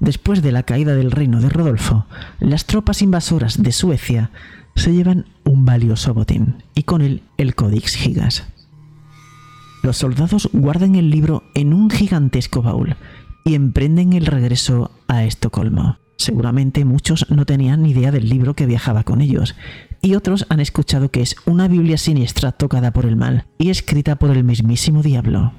después 0.00 0.42
de 0.42 0.50
la 0.50 0.64
caída 0.64 0.96
del 0.96 1.12
reino 1.12 1.40
de 1.40 1.48
Rodolfo, 1.48 2.06
las 2.40 2.66
tropas 2.66 3.00
invasoras 3.00 3.62
de 3.62 3.70
Suecia 3.70 4.30
se 4.74 4.92
llevan 4.92 5.26
un 5.44 5.64
valioso 5.64 6.14
botín 6.14 6.64
y 6.74 6.82
con 6.82 7.00
él 7.00 7.22
el 7.36 7.54
Codex 7.54 7.94
Gigas. 7.94 8.44
Los 9.84 9.98
soldados 9.98 10.48
guardan 10.52 10.96
el 10.96 11.10
libro 11.10 11.44
en 11.54 11.74
un 11.74 11.90
gigantesco 11.90 12.60
baúl 12.60 12.96
y 13.44 13.54
emprenden 13.54 14.14
el 14.14 14.26
regreso 14.26 14.90
a 15.06 15.24
Estocolmo. 15.24 15.98
Seguramente 16.16 16.84
muchos 16.84 17.26
no 17.30 17.46
tenían 17.46 17.82
ni 17.82 17.90
idea 17.90 18.10
del 18.10 18.28
libro 18.28 18.54
que 18.54 18.66
viajaba 18.66 19.04
con 19.04 19.20
ellos, 19.20 19.54
y 20.00 20.16
otros 20.16 20.46
han 20.48 20.58
escuchado 20.58 21.10
que 21.10 21.22
es 21.22 21.36
una 21.46 21.68
Biblia 21.68 21.98
siniestra 21.98 22.50
tocada 22.50 22.92
por 22.92 23.06
el 23.06 23.16
mal 23.16 23.46
y 23.58 23.70
escrita 23.70 24.16
por 24.16 24.30
el 24.30 24.42
mismísimo 24.42 25.02
diablo. 25.02 25.52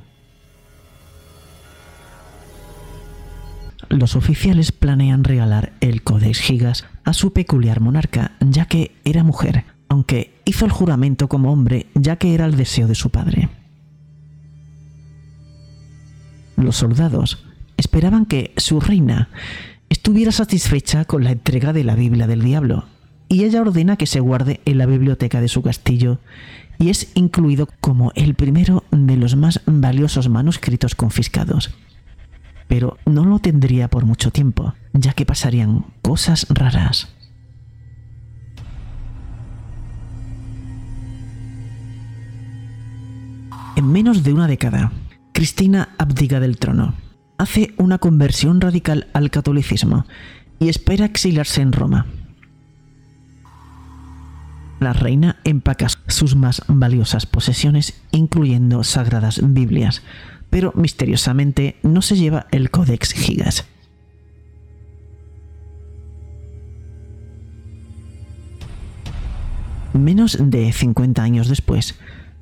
Los 3.94 4.16
oficiales 4.16 4.72
planean 4.72 5.24
regalar 5.24 5.74
el 5.80 6.04
Codex 6.04 6.40
Gigas 6.40 6.86
a 7.04 7.14
su 7.14 7.34
peculiar 7.34 7.80
monarca, 7.80 8.34
ya 8.40 8.66
que 8.66 8.96
era 9.06 9.24
mujer, 9.24 9.66
aunque 9.88 10.34
hizo 10.46 10.66
el 10.66 10.72
juramento 10.72 11.28
como 11.30 11.52
hombre, 11.52 11.88
ya 11.96 12.16
que 12.16 12.34
era 12.34 12.46
el 12.46 12.56
deseo 12.56 12.88
de 12.88 12.96
su 12.96 13.10
padre. 13.10 13.50
los 16.56 16.78
soldados 16.78 17.44
esperaban 17.78 18.26
que 18.26 18.54
su 18.58 18.80
reina 18.80 19.30
estuviera 19.90 20.32
satisfecha 20.32 21.06
con 21.06 21.24
la 21.24 21.32
entrega 21.32 21.74
de 21.74 21.84
la 21.84 21.96
Biblia 21.96 22.26
del 22.26 22.42
diablo, 22.42 22.86
y 23.28 23.44
ella 23.44 23.62
ordena 23.62 23.98
que 23.98 24.08
se 24.08 24.20
guarde 24.20 24.62
en 24.66 24.78
la 24.78 24.86
biblioteca 24.86 25.42
de 25.42 25.48
su 25.48 25.62
castillo 25.62 26.20
y 26.80 26.90
es 26.90 27.12
incluido 27.16 27.68
como 27.82 28.12
el 28.16 28.36
primero 28.36 28.84
de 28.92 29.18
los 29.18 29.36
más 29.36 29.62
valiosos 29.66 30.30
manuscritos 30.30 30.96
confiscados. 30.96 31.72
Pero 32.68 32.98
no 33.06 33.26
lo 33.26 33.40
tendría 33.40 33.90
por 33.90 34.06
mucho 34.06 34.32
tiempo, 34.32 34.74
ya 34.94 35.14
que 35.14 35.26
pasarían 35.26 35.86
cosas 36.02 36.48
raras. 36.50 37.14
En 43.76 43.92
menos 43.92 44.24
de 44.24 44.34
una 44.34 44.48
década, 44.48 44.92
Cristina 45.32 45.90
abdica 45.98 46.40
del 46.40 46.58
trono, 46.58 46.94
hace 47.38 47.74
una 47.78 47.98
conversión 47.98 48.62
radical 48.62 49.08
al 49.14 49.32
catolicismo 49.32 50.06
y 50.60 50.70
espera 50.70 51.06
exiliarse 51.06 51.62
en 51.62 51.74
Roma. 51.74 52.06
La 54.80 54.94
reina 54.94 55.38
empaca 55.44 55.88
sus 56.08 56.36
más 56.36 56.62
valiosas 56.68 57.26
posesiones, 57.26 58.02
incluyendo 58.12 58.84
sagradas 58.84 59.40
Biblias, 59.42 60.04
pero 60.54 60.72
misteriosamente 60.76 61.76
no 61.82 62.04
se 62.04 62.16
lleva 62.16 62.46
el 62.52 62.70
Codex 62.70 63.14
Gigas. 63.14 63.66
Menos 69.94 70.38
de 70.40 70.72
50 70.72 71.24
años 71.24 71.48
después, 71.48 71.98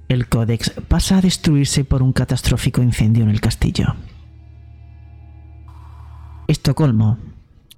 el 0.09 0.27
códex 0.27 0.73
pasa 0.89 1.19
a 1.19 1.21
destruirse 1.21 1.85
por 1.85 2.03
un 2.03 2.11
catastrófico 2.11 2.81
incendio 2.81 3.23
en 3.23 3.29
el 3.29 3.39
castillo. 3.39 3.95
Estocolmo, 6.49 7.17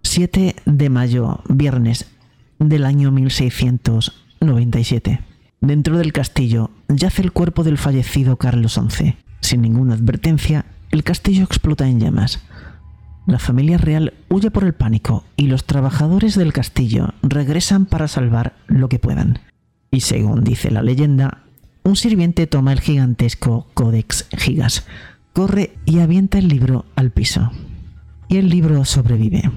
7 0.01 0.55
de 0.65 0.89
mayo, 0.89 1.41
viernes 1.47 2.07
del 2.57 2.85
año 2.85 3.11
1697. 3.11 5.21
Dentro 5.61 5.99
del 5.99 6.11
castillo 6.11 6.71
yace 6.87 7.21
el 7.21 7.31
cuerpo 7.31 7.63
del 7.63 7.77
fallecido 7.77 8.37
Carlos 8.37 8.79
XI. 8.81 9.15
Sin 9.43 9.61
ninguna 9.61 9.95
advertencia, 9.95 10.65
el 10.89 11.03
castillo 11.03 11.43
explota 11.43 11.85
en 11.85 11.99
llamas. 11.99 12.39
La 13.27 13.39
familia 13.39 13.77
real 13.77 14.13
huye 14.29 14.49
por 14.51 14.63
el 14.63 14.73
pánico 14.73 15.25
y 15.35 15.47
los 15.47 15.65
trabajadores 15.65 16.35
del 16.35 16.53
castillo 16.53 17.13
regresan 17.21 17.85
para 17.85 18.07
salvar 18.07 18.55
lo 18.67 18.87
que 18.87 18.99
puedan. 18.99 19.39
Y 19.91 19.99
según 19.99 20.45
dice 20.45 20.71
la 20.71 20.81
leyenda, 20.81 21.43
un 21.83 21.97
sirviente 21.97 22.47
toma 22.47 22.71
el 22.71 22.79
gigantesco 22.79 23.67
Codex 23.73 24.27
Gigas, 24.31 24.85
corre 25.33 25.73
y 25.83 25.99
avienta 25.99 26.37
el 26.37 26.47
libro 26.47 26.85
al 26.95 27.11
piso. 27.11 27.51
Y 28.29 28.37
el 28.37 28.47
libro 28.47 28.85
sobrevive. 28.85 29.51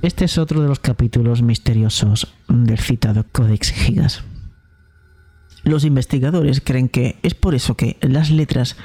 Este 0.00 0.24
es 0.24 0.38
otro 0.38 0.62
de 0.62 0.68
los 0.68 0.80
capítulos 0.80 1.42
misteriosos 1.42 2.32
del 2.48 2.78
citado 2.78 3.26
Codex 3.30 3.72
Gigas. 3.72 4.24
Los 5.64 5.84
investigadores 5.84 6.60
creen 6.60 6.88
que 6.88 7.16
es 7.22 7.34
por 7.34 7.54
eso 7.54 7.76
que 7.76 7.96
las 8.00 8.30
letras 8.30 8.76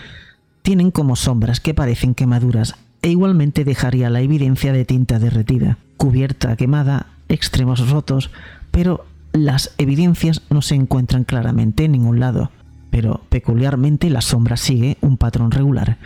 tienen 0.62 0.92
como 0.92 1.16
sombras 1.16 1.60
que 1.60 1.74
parecen 1.74 2.14
quemaduras 2.14 2.76
e 3.02 3.10
igualmente 3.10 3.64
dejaría 3.64 4.10
la 4.10 4.22
evidencia 4.22 4.74
de 4.74 4.86
tinta 4.86 5.18
derretida, 5.18 5.78
cubierta 5.98 6.56
quemada, 6.56 7.08
extremos 7.30 7.90
rotos, 7.90 8.32
pero 8.72 9.06
las 9.34 9.74
evidencias 9.78 10.42
no 10.50 10.62
se 10.62 10.76
encuentran 10.76 11.24
claramente 11.24 11.86
en 11.86 11.94
ningún 11.94 12.20
lado, 12.20 12.52
pero 12.92 13.22
peculiarmente 13.30 14.10
la 14.10 14.22
sombra 14.22 14.58
sigue 14.58 14.98
un 15.02 15.18
patrón 15.18 15.52
regular, 15.52 15.98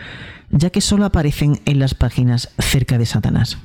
ya 0.50 0.70
que 0.70 0.80
solo 0.80 1.04
aparecen 1.04 1.60
en 1.64 1.78
las 1.78 1.94
páginas 1.94 2.50
cerca 2.58 2.98
de 2.98 3.06
Satanás. 3.06 3.58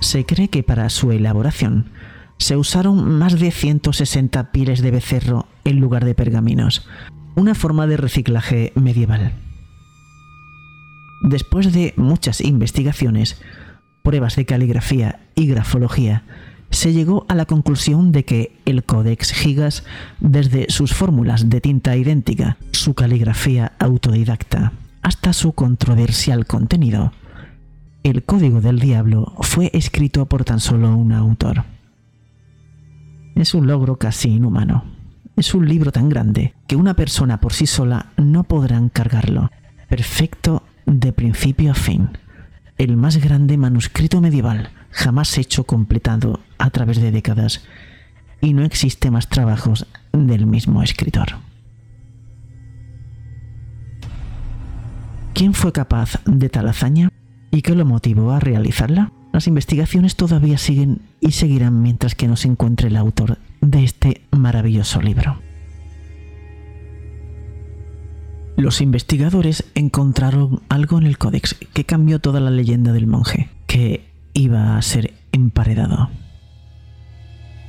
Se 0.00 0.26
cree 0.26 0.48
que 0.48 0.62
para 0.62 0.90
su 0.90 1.12
elaboración 1.12 1.90
se 2.42 2.56
usaron 2.56 3.18
más 3.18 3.38
de 3.38 3.50
160 3.50 4.52
pieles 4.52 4.82
de 4.82 4.90
becerro 4.90 5.46
en 5.64 5.80
lugar 5.80 6.04
de 6.04 6.14
pergaminos, 6.14 6.86
una 7.34 7.54
forma 7.54 7.86
de 7.86 7.96
reciclaje 7.96 8.72
medieval. 8.74 9.32
Después 11.22 11.72
de 11.72 11.94
muchas 11.96 12.40
investigaciones, 12.40 13.40
pruebas 14.02 14.36
de 14.36 14.44
caligrafía 14.44 15.20
y 15.34 15.46
grafología, 15.46 16.24
se 16.70 16.92
llegó 16.92 17.26
a 17.28 17.34
la 17.34 17.46
conclusión 17.46 18.12
de 18.12 18.24
que 18.24 18.56
el 18.64 18.82
Codex 18.82 19.32
Gigas, 19.32 19.84
desde 20.20 20.66
sus 20.68 20.94
fórmulas 20.94 21.48
de 21.48 21.60
tinta 21.60 21.96
idéntica, 21.96 22.56
su 22.72 22.94
caligrafía 22.94 23.72
autodidacta, 23.78 24.72
hasta 25.02 25.32
su 25.32 25.52
controversial 25.52 26.46
contenido, 26.46 27.12
el 28.02 28.24
Código 28.24 28.60
del 28.60 28.80
Diablo 28.80 29.32
fue 29.42 29.70
escrito 29.74 30.26
por 30.26 30.44
tan 30.44 30.58
solo 30.58 30.96
un 30.96 31.12
autor. 31.12 31.64
Es 33.34 33.54
un 33.54 33.66
logro 33.66 33.96
casi 33.96 34.28
inhumano. 34.28 34.84
Es 35.36 35.54
un 35.54 35.68
libro 35.68 35.92
tan 35.92 36.08
grande 36.08 36.54
que 36.66 36.76
una 36.76 36.94
persona 36.94 37.40
por 37.40 37.52
sí 37.52 37.66
sola 37.66 38.12
no 38.16 38.44
podrá 38.44 38.76
encargarlo. 38.76 39.50
Perfecto 39.88 40.62
de 40.86 41.12
principio 41.12 41.70
a 41.70 41.74
fin 41.74 42.10
el 42.82 42.96
más 42.96 43.18
grande 43.18 43.56
manuscrito 43.56 44.20
medieval 44.20 44.70
jamás 44.90 45.38
hecho 45.38 45.64
completado 45.64 46.40
a 46.58 46.70
través 46.70 47.00
de 47.00 47.12
décadas, 47.12 47.64
y 48.40 48.54
no 48.54 48.64
existe 48.64 49.10
más 49.10 49.28
trabajos 49.28 49.86
del 50.12 50.46
mismo 50.46 50.82
escritor. 50.82 51.28
¿Quién 55.32 55.54
fue 55.54 55.72
capaz 55.72 56.20
de 56.24 56.48
tal 56.48 56.68
hazaña 56.68 57.08
y 57.52 57.62
qué 57.62 57.74
lo 57.74 57.84
motivó 57.84 58.32
a 58.32 58.40
realizarla? 58.40 59.12
Las 59.32 59.46
investigaciones 59.46 60.16
todavía 60.16 60.58
siguen 60.58 61.00
y 61.20 61.32
seguirán 61.32 61.80
mientras 61.82 62.14
que 62.14 62.28
no 62.28 62.36
se 62.36 62.48
encuentre 62.48 62.88
el 62.88 62.96
autor 62.96 63.38
de 63.62 63.84
este 63.84 64.22
maravilloso 64.30 65.00
libro. 65.00 65.38
Los 68.56 68.82
investigadores 68.82 69.64
encontraron 69.74 70.60
algo 70.68 70.98
en 70.98 71.06
el 71.06 71.16
códex 71.16 71.56
que 71.72 71.84
cambió 71.84 72.18
toda 72.18 72.40
la 72.40 72.50
leyenda 72.50 72.92
del 72.92 73.06
monje, 73.06 73.48
que 73.66 74.06
iba 74.34 74.76
a 74.76 74.82
ser 74.82 75.14
emparedado. 75.32 76.10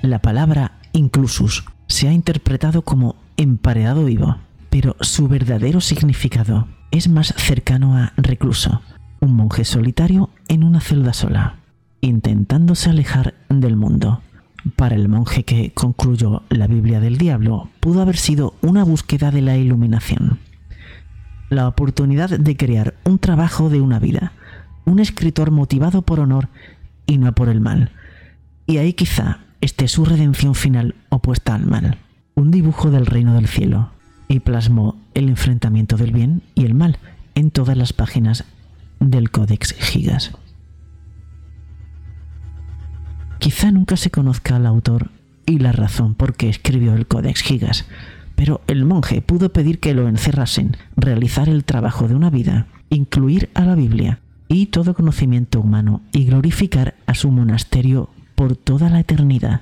La 0.02 0.20
palabra 0.20 0.80
inclusus 0.92 1.64
se 1.88 2.10
ha 2.10 2.12
interpretado 2.12 2.82
como 2.82 3.16
emparedado 3.38 4.04
vivo, 4.04 4.38
pero 4.70 4.98
su 5.00 5.30
verdadero 5.30 5.80
significado 5.80 6.68
es 6.92 7.08
más 7.08 7.34
cercano 7.38 7.96
a 7.98 8.12
recluso, 8.18 8.82
un 9.24 9.36
monje 9.36 9.66
solitario 9.66 10.30
en 10.48 10.64
una 10.64 10.82
celda 10.82 11.14
sola, 11.14 11.56
intentándose 12.02 12.90
alejar 12.90 13.34
del 13.50 13.76
mundo. 13.76 14.22
Para 14.76 14.96
el 14.96 15.10
monje 15.10 15.44
que 15.44 15.72
concluyó 15.74 16.44
la 16.50 16.68
Biblia 16.68 17.00
del 17.00 17.18
Diablo, 17.18 17.70
pudo 17.80 18.02
haber 18.02 18.18
sido 18.18 18.56
una 18.62 18.84
búsqueda 18.84 19.32
de 19.32 19.42
la 19.42 19.58
iluminación 19.58 20.40
la 21.54 21.68
oportunidad 21.68 22.30
de 22.30 22.58
crear 22.58 22.96
un 23.04 23.20
trabajo 23.20 23.70
de 23.70 23.80
una 23.80 24.00
vida, 24.00 24.34
un 24.86 25.00
escritor 25.00 25.52
motivado 25.52 26.02
por 26.02 26.20
honor 26.20 26.50
y 27.06 27.18
no 27.18 27.34
por 27.34 27.50
el 27.50 27.62
mal. 27.62 27.92
Y 28.66 28.78
ahí 28.78 28.94
quizá 28.94 29.40
esté 29.62 29.88
su 29.88 30.06
redención 30.06 30.56
final 30.56 30.96
opuesta 31.10 31.56
al 31.56 31.66
mal, 31.66 31.98
un 32.36 32.52
dibujo 32.52 32.92
del 32.92 33.06
reino 33.06 33.34
del 33.34 33.48
cielo, 33.48 33.92
y 34.28 34.40
plasmó 34.40 34.98
el 35.14 35.30
enfrentamiento 35.30 35.96
del 35.96 36.12
bien 36.12 36.42
y 36.56 36.66
el 36.66 36.74
mal 36.74 36.98
en 37.36 37.52
todas 37.52 37.78
las 37.78 37.94
páginas 37.94 38.46
del 39.10 39.32
Codex 39.32 39.74
Gigas. 39.74 40.32
Quizá 43.40 43.72
nunca 43.72 43.98
se 43.98 44.10
conozca 44.10 44.56
al 44.56 44.66
autor 44.66 45.10
y 45.46 45.60
la 45.60 45.72
razón 45.72 46.16
por 46.16 46.36
qué 46.36 46.50
escribió 46.50 46.94
el 46.94 47.08
Codex 47.08 47.42
Gigas, 47.42 47.86
pero 48.36 48.62
el 48.68 48.86
monje 48.86 49.22
pudo 49.22 49.52
pedir 49.52 49.80
que 49.80 49.94
lo 49.94 50.08
encerrasen, 50.08 50.78
realizar 50.96 51.50
el 51.50 51.66
trabajo 51.66 52.08
de 52.08 52.16
una 52.16 52.30
vida, 52.30 52.68
incluir 52.90 53.50
a 53.54 53.66
la 53.66 53.76
Biblia 53.76 54.20
y 54.48 54.68
todo 54.68 54.94
conocimiento 54.94 55.60
humano 55.60 56.02
y 56.12 56.26
glorificar 56.26 56.96
a 57.06 57.16
su 57.16 57.32
monasterio 57.32 58.10
por 58.36 58.56
toda 58.56 58.90
la 58.90 59.00
eternidad. 59.00 59.62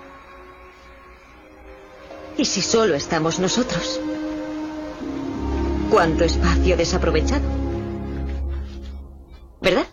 ¿Y 2.37 2.45
si 2.45 2.61
solo 2.61 2.95
estamos 2.95 3.39
nosotros? 3.39 3.99
¿Cuánto 5.89 6.23
espacio 6.23 6.77
desaprovechado? 6.77 7.43
¿Verdad? 9.61 9.85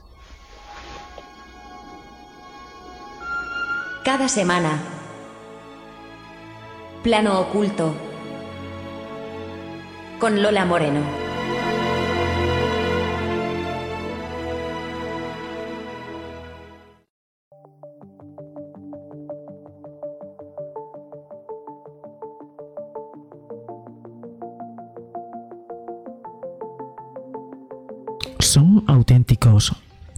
Cada 4.04 4.28
semana. 4.28 4.78
Plano 7.02 7.40
oculto. 7.40 7.92
Con 10.18 10.42
Lola 10.42 10.64
Moreno. 10.64 11.27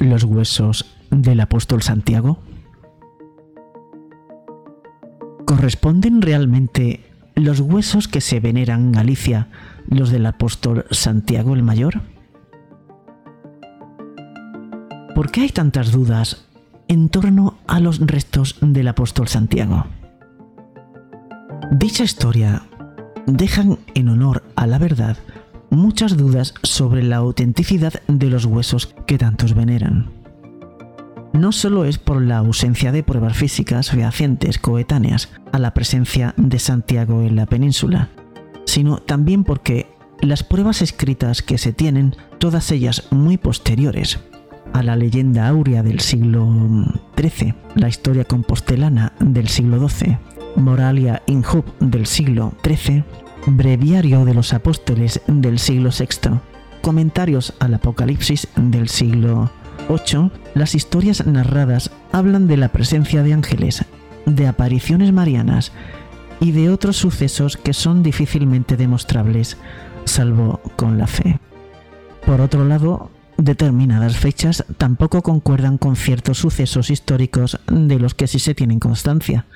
Los 0.01 0.25
huesos 0.25 0.87
del 1.11 1.41
apóstol 1.41 1.83
Santiago? 1.83 2.39
¿Corresponden 5.45 6.23
realmente 6.23 7.01
los 7.35 7.61
huesos 7.61 8.09
que 8.09 8.21
se 8.21 8.41
veneran 8.41 8.81
en 8.81 8.93
Galicia 8.93 9.49
los 9.89 10.11
del 10.11 10.27
apóstol 10.27 10.87
Santiago 10.91 11.55
el 11.55 11.63
Mayor? 11.63 12.01
¿Por 15.15 15.31
qué 15.31 15.43
hay 15.43 15.51
tantas 15.51 15.93
dudas 15.93 16.47
en 16.89 17.09
torno 17.09 17.59
a 17.67 17.79
los 17.79 18.01
restos 18.01 18.57
del 18.61 18.89
apóstol 18.89 19.29
Santiago? 19.29 19.87
Dicha 21.73 22.05
historia 22.05 22.63
dejan 23.27 23.79
en 23.95 24.09
honor 24.09 24.43
a 24.57 24.67
la 24.67 24.79
verdad 24.79 25.17
muchas 25.71 26.17
dudas 26.17 26.55
sobre 26.63 27.03
la 27.03 27.17
autenticidad 27.17 27.95
de 28.09 28.27
los 28.29 28.45
huesos 28.45 28.95
que 29.07 29.19
tantos 29.19 29.55
veneran. 29.55 30.11
No 31.33 31.53
solo 31.53 31.85
es 31.85 31.97
por 31.99 32.21
la 32.21 32.39
ausencia 32.39 32.93
de 32.93 33.03
pruebas 33.03 33.37
físicas 33.37 33.91
fehacientes 33.91 34.59
coetáneas 34.59 35.31
a 35.53 35.59
la 35.59 35.73
presencia 35.73 36.35
de 36.37 36.59
Santiago 36.59 37.23
en 37.23 37.37
la 37.37 37.47
península, 37.47 38.09
sino 38.67 38.99
también 38.99 39.45
porque 39.45 39.87
las 40.21 40.43
pruebas 40.43 40.83
escritas 40.83 41.43
que 41.43 41.57
se 41.57 41.73
tienen, 41.73 42.15
todas 42.39 42.71
ellas 42.73 43.09
muy 43.11 43.39
posteriores 43.39 44.19
a 44.73 44.83
la 44.83 44.97
leyenda 44.97 45.49
áurea 45.49 45.83
del 45.83 46.01
siglo 46.01 46.49
XIII, 47.17 47.55
la 47.75 47.89
historia 47.89 48.25
compostelana 48.25 49.13
del 49.21 49.49
siglo 49.49 49.89
XII, 49.89 50.19
Moralia 50.57 51.23
in 51.27 51.43
Job 51.43 51.65
del 51.81 52.07
siglo 52.07 52.53
XIII, 52.63 53.05
Breviario 53.47 54.25
de 54.25 54.35
los 54.35 54.53
Apóstoles 54.53 55.23
del 55.27 55.59
siglo 55.59 55.91
VI, 55.91 56.39
Comentarios 56.83 57.55
al 57.59 57.75
Apocalipsis 57.75 58.49
del 58.57 58.89
siglo 58.89 59.51
VIII, 59.89 60.31
las 60.55 60.75
historias 60.75 61.27
narradas 61.27 61.91
hablan 62.13 62.47
de 62.47 62.57
la 62.57 62.69
presencia 62.69 63.23
de 63.23 63.33
ángeles, 63.33 63.85
de 64.27 64.47
apariciones 64.47 65.13
marianas 65.13 65.73
y 66.41 66.53
de 66.53 66.71
otros 66.71 66.97
sucesos 66.97 67.57
que 67.57 67.73
son 67.73 68.03
difícilmente 68.03 68.77
demostrables, 68.77 69.57
salvo 70.05 70.61
con 70.77 70.99
la 70.99 71.07
fe. 71.07 71.39
Por 72.27 72.41
otro 72.41 72.65
lado, 72.65 73.11
determinadas 73.39 74.17
fechas 74.17 74.65
tampoco 74.77 75.23
concuerdan 75.23 75.79
con 75.79 75.97
ciertos 75.97 76.39
sucesos 76.39 76.91
históricos 76.91 77.59
de 77.71 77.99
los 77.99 78.15
que 78.15 78.27
sí 78.27 78.39
se 78.39 78.55
tienen 78.55 78.81
constancia. 78.81 79.47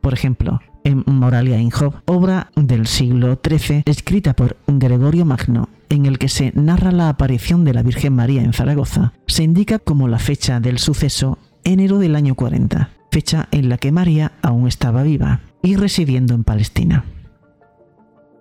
Por 0.00 0.14
ejemplo, 0.14 0.60
en 0.86 1.02
Moralia 1.06 1.58
in 1.58 1.70
Job, 1.70 1.94
obra 2.04 2.50
del 2.54 2.86
siglo 2.86 3.40
XIII 3.44 3.82
escrita 3.86 4.34
por 4.34 4.56
Gregorio 4.68 5.24
Magno, 5.24 5.68
en 5.88 6.06
el 6.06 6.18
que 6.18 6.28
se 6.28 6.52
narra 6.54 6.92
la 6.92 7.08
aparición 7.08 7.64
de 7.64 7.74
la 7.74 7.82
Virgen 7.82 8.14
María 8.14 8.42
en 8.42 8.52
Zaragoza, 8.52 9.12
se 9.26 9.42
indica 9.42 9.80
como 9.80 10.06
la 10.06 10.20
fecha 10.20 10.60
del 10.60 10.78
suceso 10.78 11.38
enero 11.64 11.98
del 11.98 12.14
año 12.14 12.36
40, 12.36 12.90
fecha 13.10 13.48
en 13.50 13.68
la 13.68 13.78
que 13.78 13.90
María 13.90 14.32
aún 14.42 14.68
estaba 14.68 15.02
viva 15.02 15.40
y 15.60 15.74
residiendo 15.74 16.34
en 16.34 16.44
Palestina. 16.44 17.04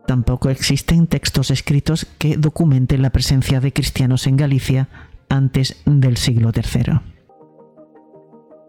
Tampoco 0.05 0.51
existen 0.51 1.07
textos 1.07 1.49
escritos 1.49 2.05
que 2.19 2.37
documenten 2.37 3.01
la 3.01 3.09
presencia 3.09 3.59
de 3.59 3.73
cristianos 3.73 4.27
en 4.27 4.37
Galicia 4.37 4.87
antes 5.29 5.81
del 5.85 6.17
siglo 6.17 6.51
III. 6.53 6.99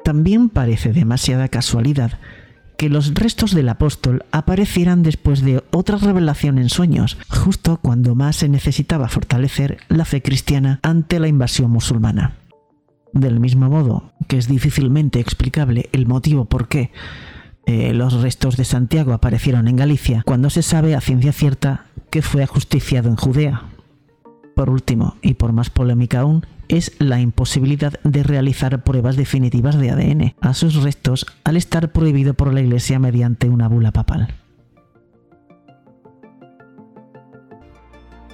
También 0.02 0.48
parece 0.48 0.94
demasiada 0.94 1.48
casualidad 1.48 2.12
que 2.76 2.88
los 2.88 3.14
restos 3.14 3.54
del 3.54 3.68
apóstol 3.68 4.24
aparecieran 4.32 5.02
después 5.02 5.42
de 5.42 5.62
otra 5.70 5.96
revelación 5.96 6.58
en 6.58 6.68
sueños, 6.68 7.16
justo 7.28 7.78
cuando 7.82 8.14
más 8.14 8.36
se 8.36 8.48
necesitaba 8.48 9.08
fortalecer 9.08 9.78
la 9.88 10.04
fe 10.04 10.22
cristiana 10.22 10.80
ante 10.82 11.20
la 11.20 11.28
invasión 11.28 11.70
musulmana. 11.70 12.36
Del 13.12 13.40
mismo 13.40 13.68
modo 13.68 14.12
que 14.28 14.36
es 14.36 14.48
difícilmente 14.48 15.20
explicable 15.20 15.88
el 15.92 16.06
motivo 16.06 16.44
por 16.44 16.68
qué 16.68 16.90
eh, 17.64 17.92
los 17.94 18.20
restos 18.20 18.56
de 18.56 18.64
Santiago 18.64 19.12
aparecieron 19.12 19.68
en 19.68 19.76
Galicia 19.76 20.22
cuando 20.24 20.50
se 20.50 20.62
sabe 20.62 20.94
a 20.94 21.00
ciencia 21.00 21.32
cierta 21.32 21.86
que 22.10 22.22
fue 22.22 22.42
ajusticiado 22.42 23.08
en 23.08 23.16
Judea. 23.16 23.62
Por 24.56 24.70
último, 24.70 25.18
y 25.20 25.34
por 25.34 25.52
más 25.52 25.68
polémica 25.68 26.20
aún, 26.20 26.46
es 26.68 26.92
la 26.98 27.20
imposibilidad 27.20 28.00
de 28.04 28.22
realizar 28.22 28.82
pruebas 28.84 29.14
definitivas 29.14 29.76
de 29.76 29.90
ADN 29.90 30.34
a 30.40 30.54
sus 30.54 30.82
restos 30.82 31.26
al 31.44 31.58
estar 31.58 31.92
prohibido 31.92 32.32
por 32.32 32.54
la 32.54 32.62
Iglesia 32.62 32.98
mediante 32.98 33.50
una 33.50 33.68
bula 33.68 33.92
papal. 33.92 34.34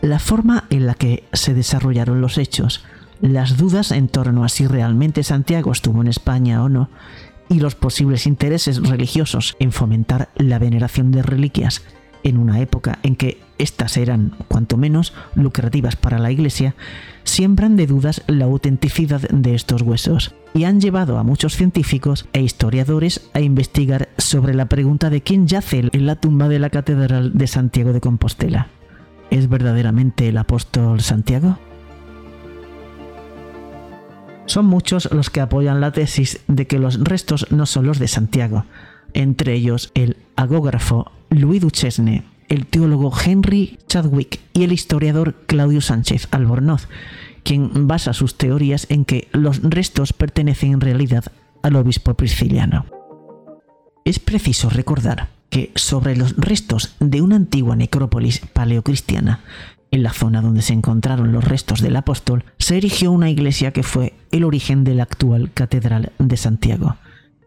La 0.00 0.20
forma 0.20 0.62
en 0.70 0.86
la 0.86 0.94
que 0.94 1.24
se 1.32 1.54
desarrollaron 1.54 2.20
los 2.20 2.38
hechos, 2.38 2.84
las 3.20 3.56
dudas 3.56 3.90
en 3.90 4.06
torno 4.06 4.44
a 4.44 4.48
si 4.48 4.68
realmente 4.68 5.24
Santiago 5.24 5.72
estuvo 5.72 6.02
en 6.02 6.06
España 6.06 6.62
o 6.62 6.68
no, 6.68 6.88
y 7.48 7.58
los 7.58 7.74
posibles 7.74 8.28
intereses 8.28 8.80
religiosos 8.88 9.56
en 9.58 9.72
fomentar 9.72 10.28
la 10.36 10.60
veneración 10.60 11.10
de 11.10 11.22
reliquias 11.24 11.82
en 12.24 12.38
una 12.38 12.60
época 12.60 12.98
en 13.02 13.16
que 13.16 13.40
éstas 13.58 13.96
eran, 13.96 14.32
cuanto 14.48 14.76
menos, 14.76 15.14
lucrativas 15.34 15.96
para 15.96 16.18
la 16.18 16.30
Iglesia, 16.30 16.74
siembran 17.24 17.76
de 17.76 17.86
dudas 17.86 18.22
la 18.26 18.46
autenticidad 18.46 19.20
de 19.20 19.54
estos 19.54 19.82
huesos 19.82 20.34
y 20.54 20.64
han 20.64 20.80
llevado 20.80 21.18
a 21.18 21.22
muchos 21.22 21.56
científicos 21.56 22.26
e 22.32 22.42
historiadores 22.42 23.30
a 23.34 23.40
investigar 23.40 24.08
sobre 24.18 24.54
la 24.54 24.66
pregunta 24.66 25.10
de 25.10 25.22
quién 25.22 25.46
yace 25.46 25.88
en 25.92 26.06
la 26.06 26.16
tumba 26.16 26.48
de 26.48 26.58
la 26.58 26.70
Catedral 26.70 27.32
de 27.34 27.46
Santiago 27.46 27.92
de 27.92 28.00
Compostela. 28.00 28.68
¿Es 29.30 29.48
verdaderamente 29.48 30.28
el 30.28 30.36
apóstol 30.36 31.00
Santiago? 31.00 31.58
Son 34.46 34.66
muchos 34.66 35.10
los 35.12 35.30
que 35.30 35.40
apoyan 35.40 35.80
la 35.80 35.92
tesis 35.92 36.40
de 36.48 36.66
que 36.66 36.78
los 36.78 37.02
restos 37.02 37.46
no 37.50 37.64
son 37.64 37.86
los 37.86 37.98
de 37.98 38.08
Santiago, 38.08 38.66
entre 39.14 39.54
ellos 39.54 39.90
el 39.94 40.16
agógrafo 40.36 41.10
Louis 41.30 41.60
Duchesne, 41.60 42.24
el 42.48 42.66
teólogo 42.66 43.12
Henry 43.24 43.78
Chadwick 43.86 44.40
y 44.52 44.64
el 44.64 44.72
historiador 44.72 45.34
Claudio 45.46 45.80
Sánchez 45.80 46.28
Albornoz, 46.30 46.88
quien 47.42 47.86
basa 47.86 48.12
sus 48.12 48.36
teorías 48.36 48.86
en 48.90 49.04
que 49.04 49.28
los 49.32 49.62
restos 49.62 50.12
pertenecen 50.12 50.72
en 50.72 50.80
realidad 50.80 51.24
al 51.62 51.76
obispo 51.76 52.14
prisciliano. 52.14 52.86
Es 54.04 54.18
preciso 54.18 54.68
recordar 54.68 55.28
que 55.48 55.70
sobre 55.74 56.16
los 56.16 56.36
restos 56.36 56.96
de 56.98 57.22
una 57.22 57.36
antigua 57.36 57.76
necrópolis 57.76 58.40
paleocristiana, 58.52 59.40
en 59.90 60.02
la 60.02 60.12
zona 60.12 60.40
donde 60.40 60.62
se 60.62 60.72
encontraron 60.72 61.32
los 61.32 61.44
restos 61.44 61.82
del 61.82 61.96
apóstol, 61.96 62.44
se 62.58 62.78
erigió 62.78 63.12
una 63.12 63.30
iglesia 63.30 63.72
que 63.72 63.82
fue 63.82 64.14
el 64.30 64.44
origen 64.44 64.84
de 64.84 64.94
la 64.94 65.02
actual 65.02 65.50
Catedral 65.52 66.12
de 66.18 66.36
Santiago, 66.38 66.96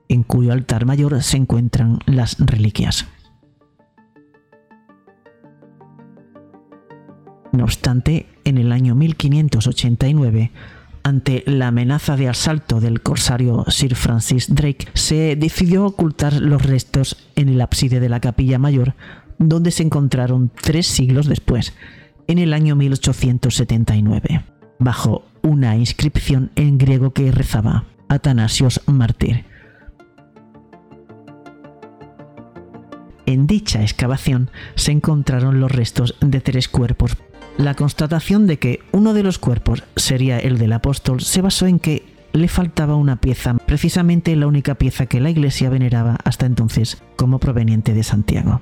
en 0.09 0.23
cuyo 0.23 0.53
altar 0.53 0.85
mayor 0.85 1.21
se 1.23 1.37
encuentran 1.37 1.99
las 2.05 2.37
reliquias. 2.39 3.07
No 7.51 7.63
obstante, 7.63 8.27
en 8.43 8.57
el 8.57 8.71
año 8.71 8.95
1589, 8.95 10.51
ante 11.03 11.43
la 11.45 11.67
amenaza 11.67 12.17
de 12.17 12.27
asalto 12.27 12.81
del 12.81 13.01
corsario 13.01 13.63
Sir 13.69 13.95
Francis 13.95 14.53
Drake, 14.53 14.87
se 14.93 15.35
decidió 15.35 15.85
ocultar 15.85 16.33
los 16.33 16.65
restos 16.65 17.15
en 17.35 17.47
el 17.47 17.61
ábside 17.61 17.99
de 17.99 18.09
la 18.09 18.19
capilla 18.19 18.59
mayor, 18.59 18.95
donde 19.37 19.71
se 19.71 19.83
encontraron 19.83 20.51
tres 20.61 20.87
siglos 20.87 21.27
después, 21.27 21.73
en 22.27 22.39
el 22.39 22.53
año 22.53 22.75
1879, 22.75 24.43
bajo 24.79 25.23
una 25.43 25.77
inscripción 25.77 26.51
en 26.55 26.77
griego 26.77 27.13
que 27.13 27.31
rezaba 27.31 27.85
Atanasios 28.09 28.81
Mártir. 28.87 29.45
En 33.25 33.47
dicha 33.47 33.81
excavación 33.81 34.49
se 34.75 34.91
encontraron 34.91 35.59
los 35.59 35.71
restos 35.71 36.15
de 36.21 36.41
tres 36.41 36.69
cuerpos 36.69 37.17
la 37.57 37.73
constatación 37.73 38.47
de 38.47 38.59
que 38.59 38.81
uno 38.91 39.13
de 39.13 39.23
los 39.23 39.39
cuerpos 39.39 39.83
sería 39.95 40.39
el 40.39 40.57
del 40.57 40.73
apóstol 40.73 41.21
se 41.21 41.41
basó 41.41 41.67
en 41.67 41.79
que 41.79 42.03
le 42.33 42.49
faltaba 42.49 42.97
una 42.97 43.15
pieza, 43.21 43.53
precisamente 43.53 44.35
la 44.35 44.47
única 44.47 44.75
pieza 44.75 45.05
que 45.05 45.21
la 45.21 45.29
iglesia 45.29 45.69
veneraba 45.69 46.17
hasta 46.25 46.45
entonces 46.45 47.01
como 47.15 47.39
proveniente 47.39 47.93
de 47.93 48.03
Santiago. 48.03 48.59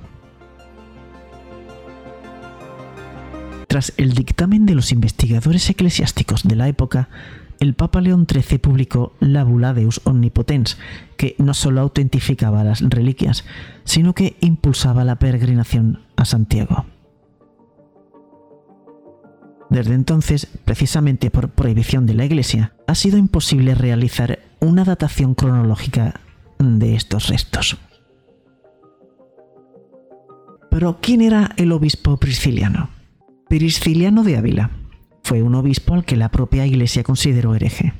Tras 3.66 3.92
el 3.96 4.12
dictamen 4.12 4.64
de 4.66 4.76
los 4.76 4.92
investigadores 4.92 5.68
eclesiásticos 5.68 6.44
de 6.44 6.54
la 6.54 6.68
época, 6.68 7.08
el 7.64 7.74
Papa 7.74 8.02
León 8.02 8.26
XIII 8.30 8.58
publicó 8.58 9.14
la 9.20 9.42
Bula 9.42 9.72
Deus 9.72 10.02
Omnipotens, 10.04 10.76
que 11.16 11.34
no 11.38 11.54
solo 11.54 11.80
autentificaba 11.80 12.62
las 12.62 12.82
reliquias, 12.82 13.44
sino 13.84 14.14
que 14.14 14.36
impulsaba 14.40 15.02
la 15.02 15.16
peregrinación 15.16 16.00
a 16.16 16.26
Santiago. 16.26 16.84
Desde 19.70 19.94
entonces, 19.94 20.46
precisamente 20.66 21.30
por 21.30 21.48
prohibición 21.48 22.04
de 22.04 22.12
la 22.12 22.26
Iglesia, 22.26 22.74
ha 22.86 22.94
sido 22.94 23.16
imposible 23.16 23.74
realizar 23.74 24.40
una 24.60 24.84
datación 24.84 25.34
cronológica 25.34 26.20
de 26.58 26.94
estos 26.94 27.28
restos. 27.28 27.78
Pero, 30.70 30.98
¿quién 31.00 31.22
era 31.22 31.52
el 31.56 31.72
obispo 31.72 32.18
prisciliano? 32.18 32.90
Prisciliano 33.48 34.22
de 34.22 34.36
Ávila. 34.36 34.70
Fue 35.24 35.42
un 35.42 35.54
obispo 35.54 35.94
al 35.94 36.04
que 36.04 36.16
la 36.16 36.28
propia 36.28 36.66
Iglesia 36.66 37.02
consideró 37.02 37.54
hereje. 37.54 37.94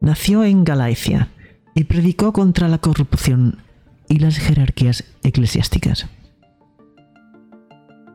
Nació 0.00 0.42
en 0.42 0.64
Galacia 0.64 1.28
y 1.74 1.84
predicó 1.84 2.32
contra 2.32 2.66
la 2.68 2.78
corrupción 2.78 3.58
y 4.08 4.18
las 4.18 4.38
jerarquías 4.38 5.04
eclesiásticas. 5.22 6.08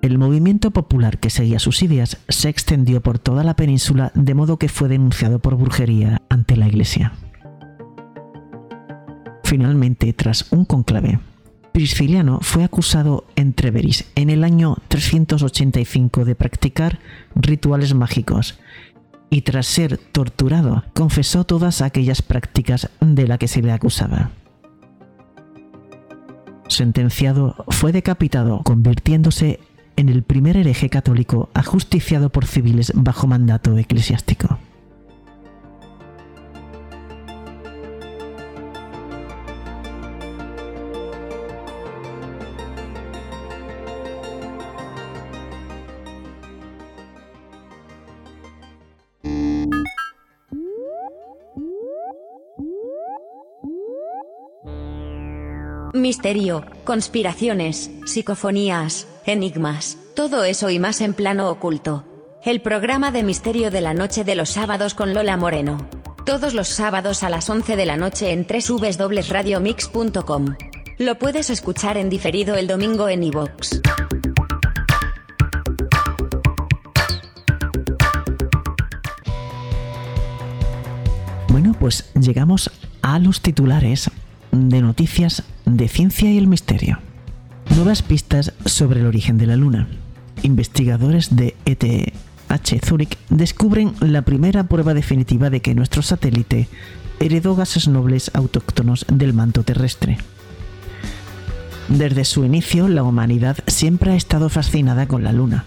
El 0.02 0.18
movimiento 0.18 0.72
popular 0.72 1.20
que 1.20 1.30
seguía 1.30 1.60
sus 1.60 1.84
ideas 1.84 2.18
se 2.28 2.50
extendió 2.50 3.02
por 3.02 3.20
toda 3.20 3.44
la 3.44 3.56
península 3.56 4.12
de 4.16 4.34
modo 4.34 4.58
que 4.58 4.68
fue 4.68 4.90
denunciado 4.90 5.38
por 5.38 5.56
brujería 5.56 6.20
ante 6.30 6.58
la 6.58 6.68
Iglesia. 6.68 7.14
Finalmente, 9.44 10.12
tras 10.14 10.52
un 10.52 10.66
conclave, 10.66 11.20
Prisciliano 11.72 12.40
fue 12.42 12.64
acusado 12.64 13.26
en 13.36 13.54
Treveris 13.54 14.06
en 14.16 14.30
el 14.30 14.44
año 14.44 14.78
385 14.90 16.26
de 16.26 16.36
practicar 16.36 17.00
rituales 17.36 17.94
mágicos 17.94 18.60
y 19.30 19.42
tras 19.42 19.68
ser 19.68 19.98
torturado 19.98 20.84
confesó 20.94 21.46
todas 21.46 21.82
aquellas 21.82 22.22
prácticas 22.22 22.90
de 23.00 23.28
las 23.28 23.40
que 23.40 23.48
se 23.48 23.62
le 23.62 23.72
acusaba. 23.72 24.32
Sentenciado, 26.68 27.66
fue 27.70 27.92
decapitado, 27.92 28.62
convirtiéndose 28.64 29.60
en 29.96 30.10
el 30.10 30.24
primer 30.24 30.58
hereje 30.58 30.90
católico 30.90 31.50
ajusticiado 31.54 32.30
por 32.30 32.46
civiles 32.46 32.92
bajo 32.96 33.28
mandato 33.28 33.78
eclesiástico. 33.78 34.60
Misterio, 56.32 56.64
conspiraciones, 56.86 57.92
psicofonías, 58.06 59.06
enigmas, 59.26 59.98
todo 60.16 60.46
eso 60.46 60.70
y 60.70 60.80
más 60.80 61.02
en 61.02 61.14
plano 61.14 61.50
oculto. 61.50 62.06
El 62.46 62.62
programa 62.62 63.12
de 63.12 63.22
misterio 63.22 63.70
de 63.70 63.82
la 63.82 63.94
noche 63.94 64.24
de 64.24 64.36
los 64.36 64.52
sábados 64.52 64.94
con 64.94 65.14
Lola 65.14 65.36
Moreno. 65.36 65.90
Todos 66.26 66.54
los 66.54 66.70
sábados 66.70 67.24
a 67.24 67.30
las 67.30 67.50
11 67.50 67.76
de 67.76 67.86
la 67.86 67.98
noche 67.98 68.32
en 68.32 68.48
www.radiomix.com. 68.48 70.56
Lo 71.00 71.20
puedes 71.20 71.50
escuchar 71.50 71.98
en 71.98 72.10
diferido 72.10 72.56
el 72.56 72.68
domingo 72.68 73.10
en 73.10 73.24
iVox. 73.24 73.82
Bueno, 81.50 81.76
pues 81.78 82.10
llegamos 82.14 82.72
a 83.02 83.20
los 83.20 83.42
titulares 83.42 84.10
de 84.52 84.82
noticias 84.82 85.44
de 85.66 85.88
ciencia 85.88 86.32
y 86.32 86.38
el 86.38 86.48
misterio. 86.48 87.00
Nuevas 87.76 88.02
pistas 88.02 88.54
sobre 88.66 89.00
el 89.00 89.06
origen 89.06 89.38
de 89.38 89.48
la 89.48 89.56
Luna. 89.56 89.88
Investigadores 90.44 91.36
de 91.36 91.56
ETH 91.66 92.86
Zurich 92.86 93.18
descubren 93.30 93.94
la 94.00 94.24
primera 94.24 94.66
prueba 94.66 94.94
definitiva 94.94 95.50
de 95.50 95.62
que 95.62 95.76
nuestro 95.76 96.02
satélite 96.02 96.68
heredó 97.20 97.56
gases 97.56 97.88
nobles 97.88 98.32
autóctonos 98.34 99.06
del 99.08 99.34
manto 99.34 99.64
terrestre. 99.64 100.18
Desde 101.88 102.26
su 102.26 102.46
inicio, 102.46 102.88
la 102.88 103.04
humanidad 103.04 103.58
siempre 103.68 104.12
ha 104.12 104.16
estado 104.16 104.50
fascinada 104.50 105.08
con 105.08 105.24
la 105.24 105.34
Luna. 105.34 105.66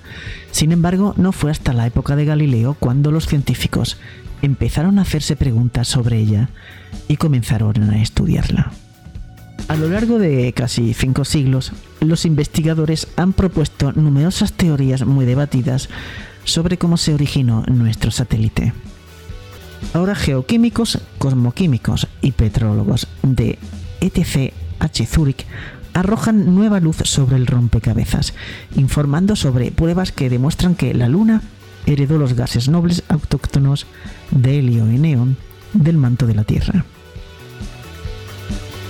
Sin 0.50 0.72
embargo, 0.72 1.14
no 1.16 1.32
fue 1.32 1.50
hasta 1.50 1.72
la 1.72 1.86
época 1.86 2.16
de 2.16 2.24
Galileo 2.24 2.76
cuando 2.78 3.10
los 3.10 3.26
científicos 3.26 3.98
empezaron 4.44 4.98
a 4.98 5.02
hacerse 5.02 5.36
preguntas 5.36 5.88
sobre 5.88 6.18
ella 6.18 6.48
y 7.08 7.16
comenzaron 7.16 7.90
a 7.90 8.02
estudiarla. 8.02 8.72
A 9.68 9.76
lo 9.76 9.88
largo 9.88 10.18
de 10.18 10.52
casi 10.52 10.92
cinco 10.92 11.24
siglos, 11.24 11.72
los 12.00 12.26
investigadores 12.26 13.08
han 13.16 13.32
propuesto 13.32 13.92
numerosas 13.92 14.52
teorías 14.52 15.06
muy 15.06 15.24
debatidas 15.24 15.88
sobre 16.44 16.76
cómo 16.76 16.98
se 16.98 17.14
originó 17.14 17.64
nuestro 17.66 18.10
satélite. 18.10 18.74
Ahora 19.94 20.14
geoquímicos, 20.14 20.98
cosmoquímicos 21.18 22.08
y 22.20 22.32
petrólogos 22.32 23.06
de 23.22 23.58
ETC 24.00 24.52
H. 24.80 25.06
Zurich 25.06 25.46
arrojan 25.94 26.54
nueva 26.54 26.80
luz 26.80 26.96
sobre 27.04 27.36
el 27.36 27.46
rompecabezas, 27.46 28.34
informando 28.76 29.36
sobre 29.36 29.70
pruebas 29.70 30.12
que 30.12 30.28
demuestran 30.28 30.74
que 30.74 30.92
la 30.92 31.08
Luna 31.08 31.42
heredó 31.86 32.18
los 32.18 32.34
gases 32.34 32.68
nobles 32.68 33.02
autóctonos 33.08 33.86
de 34.30 34.58
helio 34.58 34.90
y 34.90 34.98
neón 34.98 35.36
del 35.72 35.96
manto 35.96 36.26
de 36.26 36.34
la 36.34 36.44
Tierra 36.44 36.84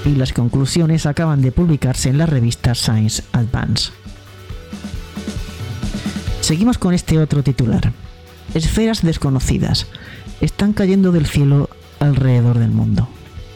y 0.04 0.14
las 0.16 0.32
conclusiones 0.32 1.06
acaban 1.06 1.40
de 1.40 1.52
publicarse 1.52 2.10
en 2.10 2.18
la 2.18 2.26
revista 2.26 2.74
Science 2.74 3.22
Advance. 3.32 3.90
Seguimos 6.40 6.78
con 6.78 6.92
este 6.92 7.18
otro 7.18 7.42
titular. 7.42 7.92
Esferas 8.52 9.02
desconocidas 9.02 9.86
están 10.40 10.74
cayendo 10.74 11.10
del 11.10 11.26
cielo 11.26 11.70
alrededor 12.00 12.58
del 12.58 12.70
mundo. 12.70 13.08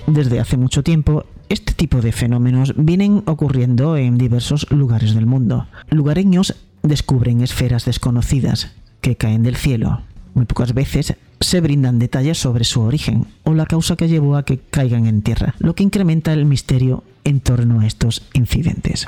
Desde 0.07 0.41
hace 0.41 0.57
mucho 0.57 0.83
tiempo, 0.83 1.27
este 1.51 1.75
tipo 1.75 2.01
de 2.01 2.13
fenómenos 2.13 2.73
vienen 2.77 3.23
ocurriendo 3.27 3.97
en 3.97 4.17
diversos 4.17 4.67
lugares 4.71 5.15
del 5.15 5.27
mundo. 5.27 5.67
Lugareños 5.91 6.55
descubren 6.83 7.43
esferas 7.43 7.85
desconocidas 7.85 8.71
que 9.01 9.17
caen 9.17 9.43
del 9.43 9.57
cielo. 9.57 10.03
Muy 10.35 10.47
pocas 10.47 10.75
veces 10.75 11.15
se 11.41 11.61
brindan 11.61 11.99
detalles 11.99 12.39
sobre 12.39 12.65
su 12.65 12.81
origen 12.81 13.27
o 13.45 13.55
la 13.55 13.67
causa 13.67 13.97
que 13.97 14.09
llevó 14.09 14.37
a 14.37 14.45
que 14.45 14.59
caigan 14.59 15.07
en 15.07 15.23
tierra, 15.23 15.55
lo 15.59 15.75
que 15.75 15.83
incrementa 15.83 16.33
el 16.33 16.45
misterio 16.45 17.05
en 17.25 17.41
torno 17.41 17.81
a 17.81 17.87
estos 17.87 18.23
incidentes. 18.35 19.07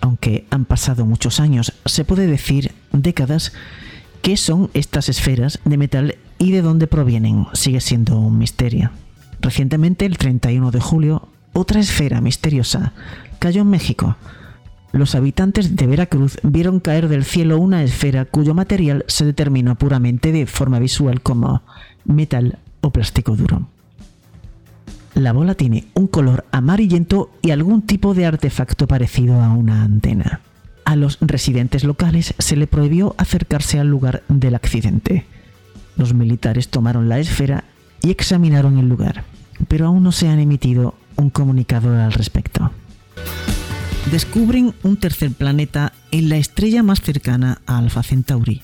Aunque 0.00 0.46
han 0.50 0.64
pasado 0.64 1.04
muchos 1.06 1.40
años, 1.40 1.72
se 1.84 2.04
puede 2.04 2.26
decir 2.26 2.72
décadas, 2.92 3.52
¿qué 4.22 4.36
son 4.36 4.70
estas 4.74 5.08
esferas 5.08 5.58
de 5.64 5.76
metal 5.76 6.16
y 6.38 6.52
de 6.52 6.62
dónde 6.62 6.86
provienen? 6.86 7.46
Sigue 7.52 7.80
siendo 7.80 8.18
un 8.18 8.38
misterio. 8.38 8.90
Recientemente, 9.40 10.06
el 10.06 10.18
31 10.18 10.70
de 10.70 10.80
julio, 10.80 11.28
otra 11.52 11.80
esfera 11.80 12.20
misteriosa 12.20 12.92
cayó 13.38 13.62
en 13.62 13.70
México, 13.70 14.16
los 14.92 15.14
habitantes 15.14 15.76
de 15.76 15.86
Veracruz 15.86 16.38
vieron 16.42 16.80
caer 16.80 17.08
del 17.08 17.24
cielo 17.24 17.58
una 17.58 17.82
esfera 17.82 18.24
cuyo 18.24 18.54
material 18.54 19.04
se 19.06 19.24
determinó 19.24 19.76
puramente 19.76 20.32
de 20.32 20.46
forma 20.46 20.78
visual 20.78 21.20
como 21.20 21.62
metal 22.04 22.58
o 22.80 22.90
plástico 22.90 23.36
duro. 23.36 23.68
La 25.14 25.32
bola 25.32 25.54
tiene 25.54 25.86
un 25.94 26.06
color 26.06 26.46
amarillento 26.52 27.30
y 27.42 27.50
algún 27.50 27.82
tipo 27.82 28.14
de 28.14 28.24
artefacto 28.24 28.86
parecido 28.86 29.42
a 29.42 29.52
una 29.52 29.82
antena. 29.82 30.40
A 30.84 30.96
los 30.96 31.18
residentes 31.20 31.84
locales 31.84 32.34
se 32.38 32.56
le 32.56 32.66
prohibió 32.66 33.14
acercarse 33.18 33.78
al 33.78 33.88
lugar 33.88 34.22
del 34.28 34.54
accidente. 34.54 35.26
Los 35.96 36.14
militares 36.14 36.68
tomaron 36.68 37.08
la 37.08 37.18
esfera 37.18 37.64
y 38.00 38.10
examinaron 38.10 38.78
el 38.78 38.88
lugar, 38.88 39.24
pero 39.66 39.86
aún 39.86 40.02
no 40.02 40.12
se 40.12 40.28
han 40.28 40.38
emitido 40.38 40.94
un 41.16 41.28
comunicado 41.30 41.94
al 41.94 42.12
respecto 42.12 42.70
descubren 44.10 44.74
un 44.82 44.96
tercer 44.96 45.30
planeta 45.32 45.92
en 46.10 46.28
la 46.28 46.38
estrella 46.38 46.82
más 46.82 47.02
cercana 47.02 47.60
a 47.66 47.78
Alpha 47.78 48.02
Centauri. 48.02 48.62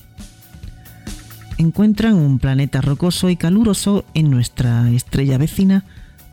Encuentran 1.57 2.15
un 2.15 2.39
planeta 2.39 2.81
rocoso 2.81 3.29
y 3.29 3.35
caluroso 3.35 4.05
en 4.13 4.31
nuestra 4.31 4.89
estrella 4.89 5.37
vecina, 5.37 5.85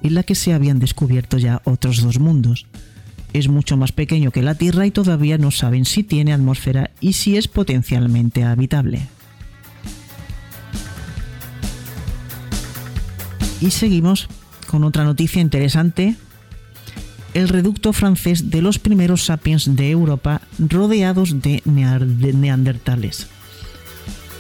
en 0.03 0.15
la 0.15 0.23
que 0.23 0.35
se 0.35 0.53
habían 0.53 0.79
descubierto 0.79 1.39
ya 1.39 1.61
otros 1.65 2.03
dos 2.03 2.19
mundos. 2.19 2.67
Es 3.33 3.49
mucho 3.49 3.77
más 3.77 3.93
pequeño 3.93 4.31
que 4.31 4.43
la 4.43 4.55
Tierra 4.55 4.87
y 4.87 4.91
todavía 4.91 5.39
no 5.39 5.51
saben 5.51 5.85
si 5.85 6.03
tiene 6.03 6.33
atmósfera 6.33 6.91
y 7.01 7.13
si 7.13 7.37
es 7.37 7.49
potencialmente 7.49 8.45
habitable. 8.45 9.03
Y 13.61 13.71
seguimos 13.71 14.29
con 14.67 14.85
otra 14.85 15.05
noticia 15.05 15.41
interesante. 15.41 16.17
El 17.35 17.49
reducto 17.49 17.93
francés 17.93 18.51
de 18.51 18.61
los 18.61 18.79
primeros 18.79 19.25
sapiens 19.25 19.75
de 19.75 19.91
Europa 19.91 20.43
rodeados 20.59 21.41
de, 21.41 21.63
neandertales. 21.65 23.27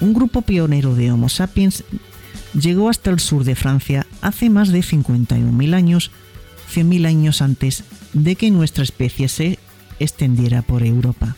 Un 0.00 0.12
grupo 0.12 0.42
pionero 0.42 0.94
de 0.94 1.10
Homo 1.10 1.28
sapiens 1.28 1.84
llegó 2.52 2.90
hasta 2.90 3.10
el 3.10 3.20
sur 3.20 3.44
de 3.44 3.54
Francia 3.54 4.06
hace 4.20 4.50
más 4.50 4.68
de 4.68 4.80
51.000 4.80 5.74
años, 5.74 6.10
100.000 6.74 7.06
años 7.06 7.40
antes 7.40 7.84
de 8.12 8.36
que 8.36 8.50
nuestra 8.50 8.84
especie 8.84 9.28
se 9.28 9.58
extendiera 9.98 10.60
por 10.60 10.82
Europa. 10.82 11.36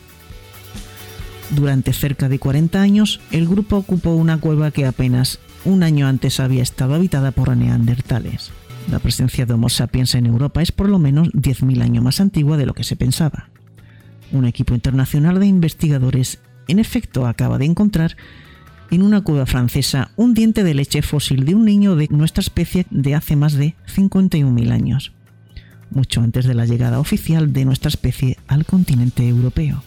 Durante 1.51 1.93
cerca 1.93 2.27
de 2.27 2.39
40 2.39 2.81
años, 2.81 3.21
el 3.31 3.47
grupo 3.47 3.77
ocupó 3.77 4.15
una 4.15 4.39
cueva 4.39 4.71
que 4.71 4.85
apenas 4.85 5.39
un 5.63 5.83
año 5.83 6.07
antes 6.07 6.39
había 6.39 6.63
estado 6.63 6.95
habitada 6.95 7.31
por 7.31 7.55
neandertales. 7.55 8.51
La 8.89 8.99
presencia 8.99 9.45
de 9.45 9.53
Homo 9.53 9.69
sapiens 9.69 10.13
en 10.13 10.27
Europa 10.27 10.61
es 10.61 10.71
por 10.71 10.89
lo 10.89 10.99
menos 10.99 11.29
10.000 11.29 11.81
años 11.81 12.03
más 12.03 12.19
antigua 12.19 12.55
de 12.55 12.67
lo 12.67 12.75
que 12.75 12.83
se 12.83 12.95
pensaba. 12.95 13.49
Un 14.31 14.45
equipo 14.45 14.75
internacional 14.75 15.39
de 15.39 15.47
investigadores, 15.47 16.39
en 16.67 16.77
efecto, 16.77 17.25
acaba 17.25 17.57
de 17.57 17.65
encontrar 17.65 18.15
en 18.91 19.01
una 19.01 19.21
cueva 19.21 19.47
francesa 19.47 20.11
un 20.15 20.35
diente 20.35 20.63
de 20.63 20.75
leche 20.75 21.01
fósil 21.01 21.45
de 21.45 21.55
un 21.55 21.65
niño 21.65 21.95
de 21.95 22.07
nuestra 22.11 22.41
especie 22.41 22.85
de 22.91 23.15
hace 23.15 23.35
más 23.35 23.53
de 23.53 23.75
51.000 23.87 24.71
años, 24.71 25.13
mucho 25.89 26.21
antes 26.21 26.45
de 26.45 26.53
la 26.53 26.65
llegada 26.65 26.99
oficial 26.99 27.53
de 27.53 27.65
nuestra 27.65 27.89
especie 27.89 28.37
al 28.47 28.65
continente 28.65 29.27
europeo. 29.27 29.83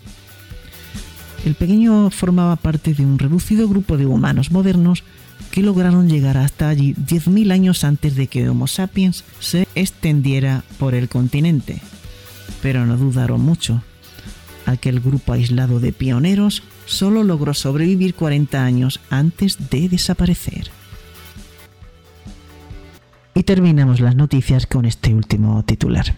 El 1.44 1.54
pequeño 1.54 2.10
formaba 2.10 2.56
parte 2.56 2.94
de 2.94 3.04
un 3.04 3.18
reducido 3.18 3.68
grupo 3.68 3.96
de 3.96 4.06
humanos 4.06 4.50
modernos 4.50 5.04
que 5.50 5.62
lograron 5.62 6.08
llegar 6.08 6.36
hasta 6.36 6.68
allí 6.68 6.94
10.000 6.94 7.52
años 7.52 7.84
antes 7.84 8.16
de 8.16 8.26
que 8.26 8.48
Homo 8.48 8.66
sapiens 8.66 9.24
se 9.40 9.66
extendiera 9.74 10.64
por 10.78 10.94
el 10.94 11.08
continente. 11.08 11.80
Pero 12.62 12.86
no 12.86 12.96
dudaron 12.96 13.40
mucho. 13.40 13.82
Aquel 14.66 15.00
grupo 15.00 15.32
aislado 15.32 15.80
de 15.80 15.92
pioneros 15.92 16.62
solo 16.84 17.24
logró 17.24 17.54
sobrevivir 17.54 18.14
40 18.14 18.64
años 18.64 19.00
antes 19.10 19.70
de 19.70 19.88
desaparecer. 19.88 20.70
Y 23.34 23.44
terminamos 23.44 24.00
las 24.00 24.16
noticias 24.16 24.66
con 24.66 24.84
este 24.84 25.14
último 25.14 25.62
titular. 25.64 26.16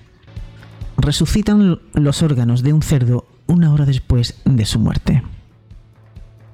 Resucitan 0.96 1.80
los 1.94 2.22
órganos 2.22 2.62
de 2.62 2.72
un 2.72 2.82
cerdo 2.82 3.26
una 3.46 3.72
hora 3.72 3.84
después 3.84 4.40
de 4.44 4.64
su 4.64 4.78
muerte. 4.78 5.22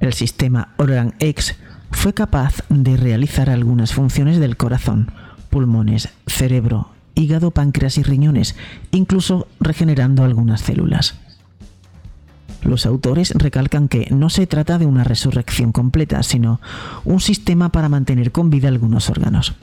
El 0.01 0.13
sistema 0.13 0.75
Organ 0.77 1.15
X 1.19 1.57
fue 1.91 2.15
capaz 2.15 2.63
de 2.69 2.97
realizar 2.97 3.51
algunas 3.51 3.93
funciones 3.93 4.39
del 4.39 4.57
corazón, 4.57 5.11
pulmones, 5.51 6.09
cerebro, 6.27 6.91
hígado, 7.15 7.51
páncreas 7.51 7.99
y 7.99 8.03
riñones, 8.03 8.57
incluso 8.91 9.49
regenerando 9.61 10.25
algunas 10.25 10.61
células. 10.61 11.17
Los 12.63 12.85
autores 12.85 13.33
recalcan 13.37 13.89
que 13.89 14.09
no 14.11 14.29
se 14.29 14.47
trata 14.47 14.79
de 14.79 14.87
una 14.87 15.05
resurrección 15.05 15.73
completa, 15.73 16.23
sino 16.23 16.61
un 17.05 17.21
sistema 17.21 17.71
para 17.71 17.89
mantener 17.89 18.33
con 18.33 18.51
vida 18.51 18.69
algunos 18.69 19.09
órganos, 19.09 19.55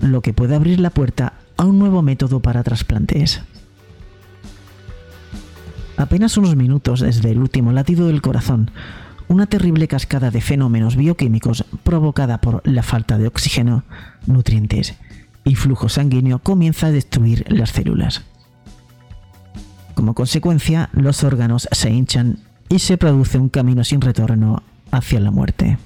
lo 0.00 0.22
que 0.22 0.32
puede 0.32 0.54
abrir 0.54 0.80
la 0.80 0.90
puerta 0.90 1.34
a 1.56 1.64
un 1.64 1.78
nuevo 1.78 2.02
método 2.02 2.40
para 2.40 2.62
trasplantes. 2.62 3.42
Apenas 5.96 6.36
unos 6.36 6.56
minutos 6.56 7.00
desde 7.00 7.30
el 7.30 7.38
último 7.38 7.72
latido 7.72 8.06
del 8.06 8.22
corazón, 8.22 8.70
una 9.28 9.46
terrible 9.46 9.88
cascada 9.88 10.30
de 10.30 10.40
fenómenos 10.40 10.96
bioquímicos 10.96 11.64
provocada 11.82 12.40
por 12.40 12.62
la 12.64 12.82
falta 12.82 13.18
de 13.18 13.26
oxígeno, 13.26 13.84
nutrientes 14.26 14.94
y 15.44 15.54
flujo 15.54 15.88
sanguíneo 15.88 16.40
comienza 16.40 16.88
a 16.88 16.92
destruir 16.92 17.44
las 17.48 17.70
células. 17.70 18.22
Como 19.94 20.14
consecuencia, 20.14 20.90
los 20.92 21.24
órganos 21.24 21.68
se 21.72 21.90
hinchan 21.90 22.38
y 22.68 22.80
se 22.80 22.98
produce 22.98 23.38
un 23.38 23.48
camino 23.48 23.84
sin 23.84 24.00
retorno 24.00 24.62
hacia 24.90 25.20
la 25.20 25.30
muerte. 25.30 25.78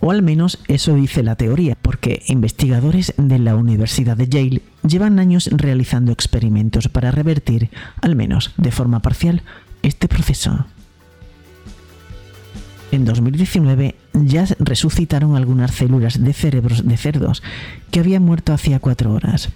O 0.00 0.10
al 0.10 0.22
menos 0.22 0.58
eso 0.66 0.94
dice 0.94 1.22
la 1.22 1.36
teoría, 1.36 1.76
porque 1.80 2.22
investigadores 2.26 3.14
de 3.18 3.38
la 3.38 3.54
Universidad 3.54 4.16
de 4.16 4.28
Yale 4.28 4.62
llevan 4.86 5.18
años 5.18 5.48
realizando 5.52 6.10
experimentos 6.10 6.88
para 6.88 7.10
revertir, 7.10 7.70
al 8.00 8.16
menos 8.16 8.52
de 8.56 8.70
forma 8.70 9.00
parcial, 9.00 9.42
este 9.82 10.08
proceso. 10.08 10.66
En 12.92 13.04
2019 13.04 13.94
ya 14.14 14.46
resucitaron 14.58 15.36
algunas 15.36 15.70
células 15.70 16.22
de 16.22 16.32
cerebros 16.32 16.86
de 16.86 16.96
cerdos 16.96 17.42
que 17.90 18.00
habían 18.00 18.24
muerto 18.24 18.52
hacía 18.52 18.80
cuatro 18.80 19.12
horas. 19.12 19.50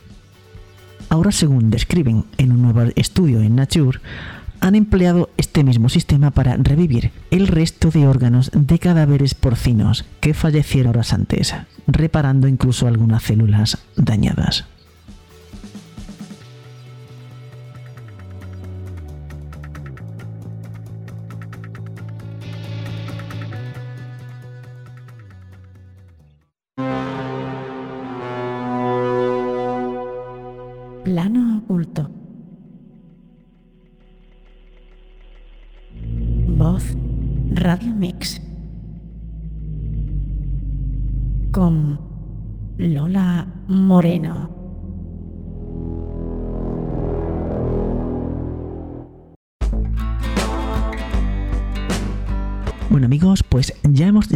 Ahora, 1.08 1.32
según 1.32 1.70
describen 1.70 2.24
en 2.38 2.52
un 2.52 2.62
nuevo 2.62 2.82
estudio 2.96 3.40
en 3.40 3.56
Nature, 3.56 3.98
han 4.60 4.74
empleado 4.74 5.30
este 5.36 5.62
mismo 5.62 5.88
sistema 5.88 6.30
para 6.30 6.56
revivir 6.56 7.10
el 7.30 7.48
resto 7.48 7.90
de 7.90 8.06
órganos 8.06 8.50
de 8.54 8.78
cadáveres 8.78 9.34
porcinos 9.34 10.04
que 10.20 10.32
fallecieron 10.32 10.90
horas 10.90 11.12
antes, 11.12 11.54
reparando 11.86 12.48
incluso 12.48 12.86
algunas 12.86 13.24
células 13.24 13.78
dañadas. 13.96 14.64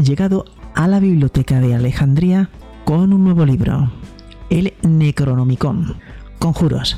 Llegado 0.08 0.46
a 0.74 0.88
la 0.88 1.00
biblioteca 1.00 1.60
de 1.60 1.74
Alejandría 1.74 2.48
con 2.84 3.12
un 3.12 3.24
nuevo 3.24 3.44
libro, 3.44 3.92
el 4.48 4.72
Necronomicon 4.82 5.96
conjuros, 6.38 6.96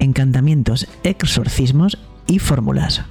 encantamientos, 0.00 0.88
exorcismos 1.04 1.98
y 2.26 2.40
fórmulas. 2.40 3.04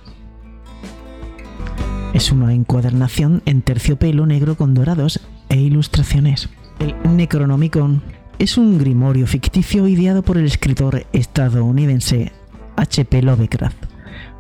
Es 2.14 2.32
una 2.32 2.54
encuadernación 2.54 3.42
en 3.46 3.62
terciopelo 3.62 4.26
negro 4.26 4.56
con 4.56 4.74
dorados 4.74 5.22
e 5.50 5.58
ilustraciones. 5.62 6.50
El 6.80 6.96
Necronomicon 7.16 8.02
es 8.40 8.58
un 8.58 8.78
grimorio 8.78 9.28
ficticio 9.28 9.88
ideado 9.88 10.24
por 10.24 10.38
el 10.38 10.46
escritor 10.46 11.06
estadounidense 11.14 12.34
H.P. 12.76 13.22
Lovecraft, 13.22 13.78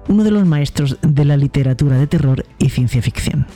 uno 0.09 0.23
de 0.23 0.31
los 0.31 0.45
maestros 0.45 0.97
de 1.01 1.23
la 1.23 1.37
literatura 1.37 1.97
de 1.97 2.07
terror 2.07 2.45
y 2.59 2.69
ciencia 2.69 3.01
ficción. 3.01 3.47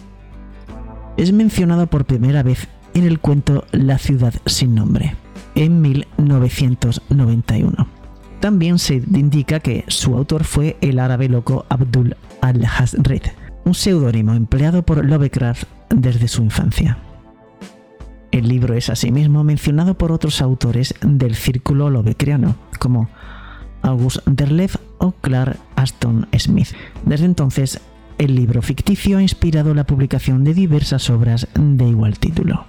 Es 1.21 1.31
mencionado 1.31 1.85
por 1.85 2.05
primera 2.05 2.41
vez 2.41 2.67
en 2.95 3.05
el 3.05 3.19
cuento 3.19 3.65
La 3.71 3.99
ciudad 3.99 4.33
sin 4.47 4.73
nombre 4.73 5.13
en 5.53 5.79
1991. 5.79 7.87
También 8.39 8.79
se 8.79 8.95
indica 8.95 9.59
que 9.59 9.85
su 9.87 10.15
autor 10.15 10.45
fue 10.45 10.77
el 10.81 10.97
árabe 10.97 11.29
loco 11.29 11.67
Abdul 11.69 12.17
al-Hazred, 12.41 13.21
un 13.65 13.75
seudónimo 13.75 14.33
empleado 14.33 14.81
por 14.81 15.05
Lovecraft 15.05 15.65
desde 15.91 16.27
su 16.27 16.41
infancia. 16.41 16.97
El 18.31 18.47
libro 18.47 18.73
es 18.73 18.89
asimismo 18.89 19.43
mencionado 19.43 19.93
por 19.93 20.11
otros 20.11 20.41
autores 20.41 20.95
del 21.01 21.35
círculo 21.35 21.91
lovecriano, 21.91 22.55
como 22.79 23.09
August 23.83 24.25
Derleth 24.25 24.81
o 24.97 25.11
Clark 25.11 25.59
Aston 25.75 26.27
Smith. 26.35 26.69
Desde 27.05 27.25
entonces, 27.25 27.79
el 28.21 28.35
libro 28.35 28.61
ficticio 28.61 29.17
ha 29.17 29.21
inspirado 29.23 29.73
la 29.73 29.85
publicación 29.85 30.43
de 30.43 30.53
diversas 30.53 31.09
obras 31.09 31.47
de 31.55 31.87
igual 31.87 32.19
título. 32.19 32.65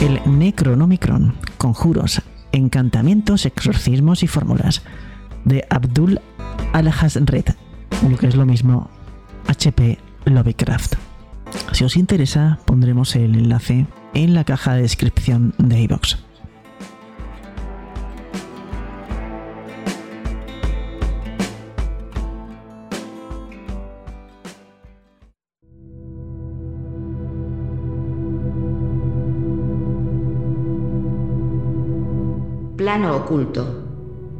El 0.00 0.38
Necronomicron, 0.38 1.34
conjuros, 1.58 2.22
encantamientos, 2.52 3.44
exorcismos 3.44 4.22
y 4.22 4.28
fórmulas, 4.28 4.82
de 5.44 5.66
Abdul 5.68 6.22
Al-Hazred, 6.72 7.54
lo 8.08 8.16
que 8.16 8.28
es 8.28 8.34
lo 8.34 8.46
mismo 8.46 8.88
HP 9.46 9.98
Lovecraft. 10.24 10.94
Si 11.72 11.84
os 11.84 11.98
interesa, 11.98 12.60
pondremos 12.64 13.14
el 13.14 13.34
enlace 13.34 13.86
en 14.14 14.32
la 14.32 14.44
caja 14.44 14.72
de 14.72 14.82
descripción 14.82 15.52
de 15.58 15.82
iVoox. 15.82 16.27
Plano 32.88 33.16
Oculto. 33.16 33.66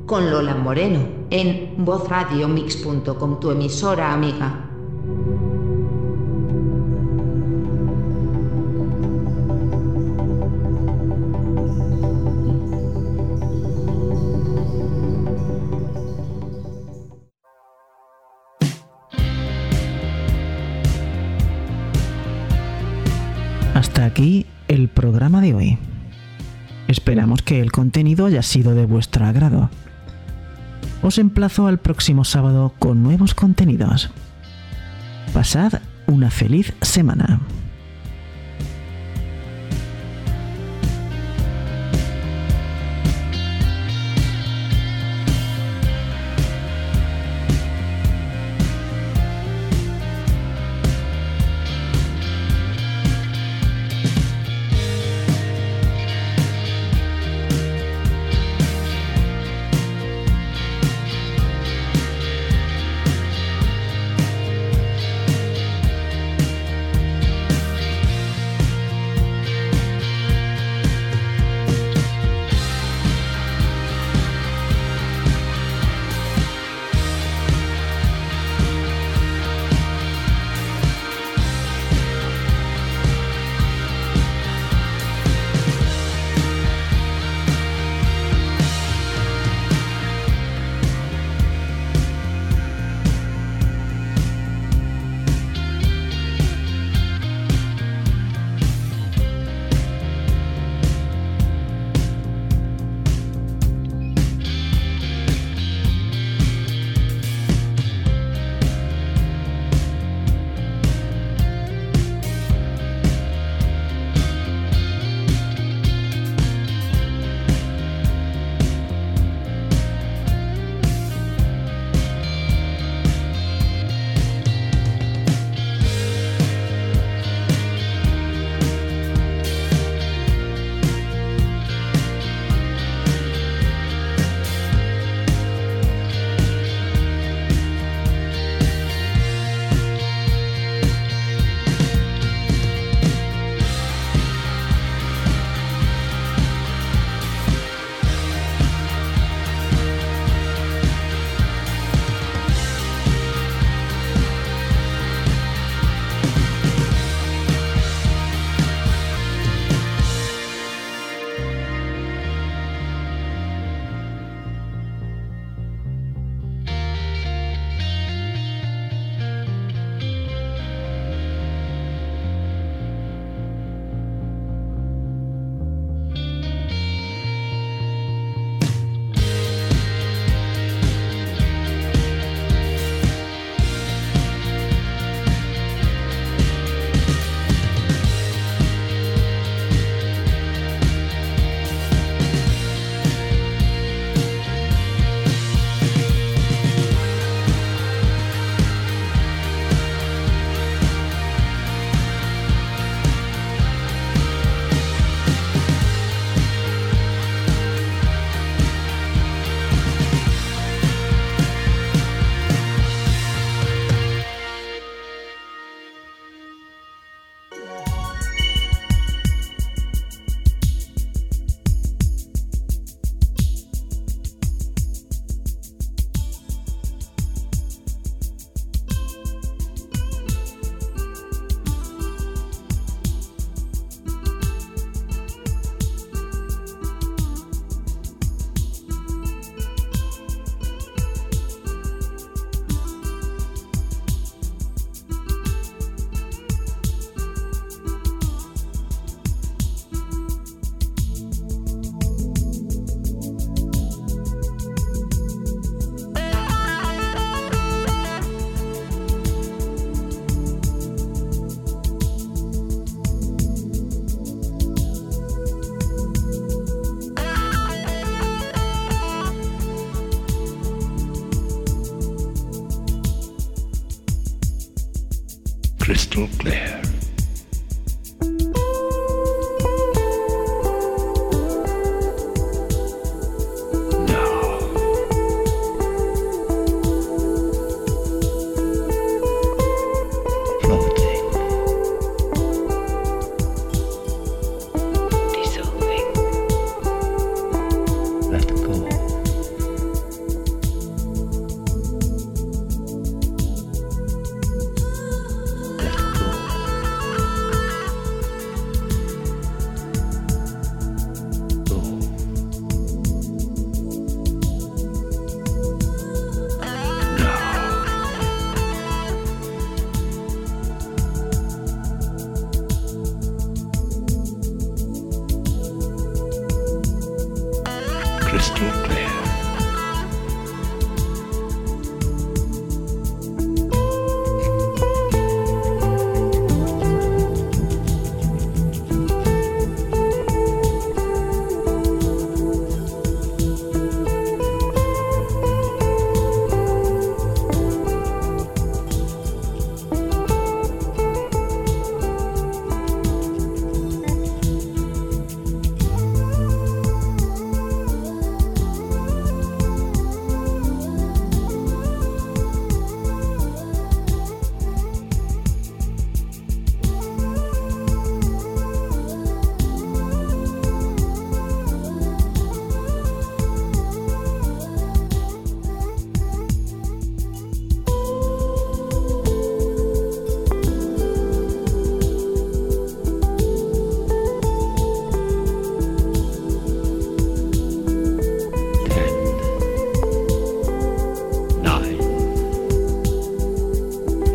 Con 0.07 0.30
Lola 0.30 0.55
Moreno, 0.55 1.01
en 1.28 1.84
vozradiomix.com, 1.84 3.40
tu 3.40 3.51
emisora 3.51 4.11
amiga. 4.11 4.64
Hasta 23.74 24.07
aquí 24.07 24.46
el 24.68 24.88
programa 24.88 25.42
de 25.42 25.55
hoy. 25.55 25.78
Esperamos 26.89 27.43
que 27.43 27.61
el 27.61 27.70
contenido 27.70 28.26
haya 28.26 28.43
sido 28.43 28.74
de 28.74 28.86
vuestro 28.86 29.26
agrado. 29.26 29.68
Os 31.03 31.18
emplazo 31.18 31.66
al 31.66 31.78
próximo 31.78 32.24
sábado 32.24 32.72
con 32.78 33.03
nuevos 33.03 33.34
contenidos. 33.34 34.11
Pasad 35.32 35.80
una 36.07 36.30
feliz 36.30 36.72
semana. 36.80 37.41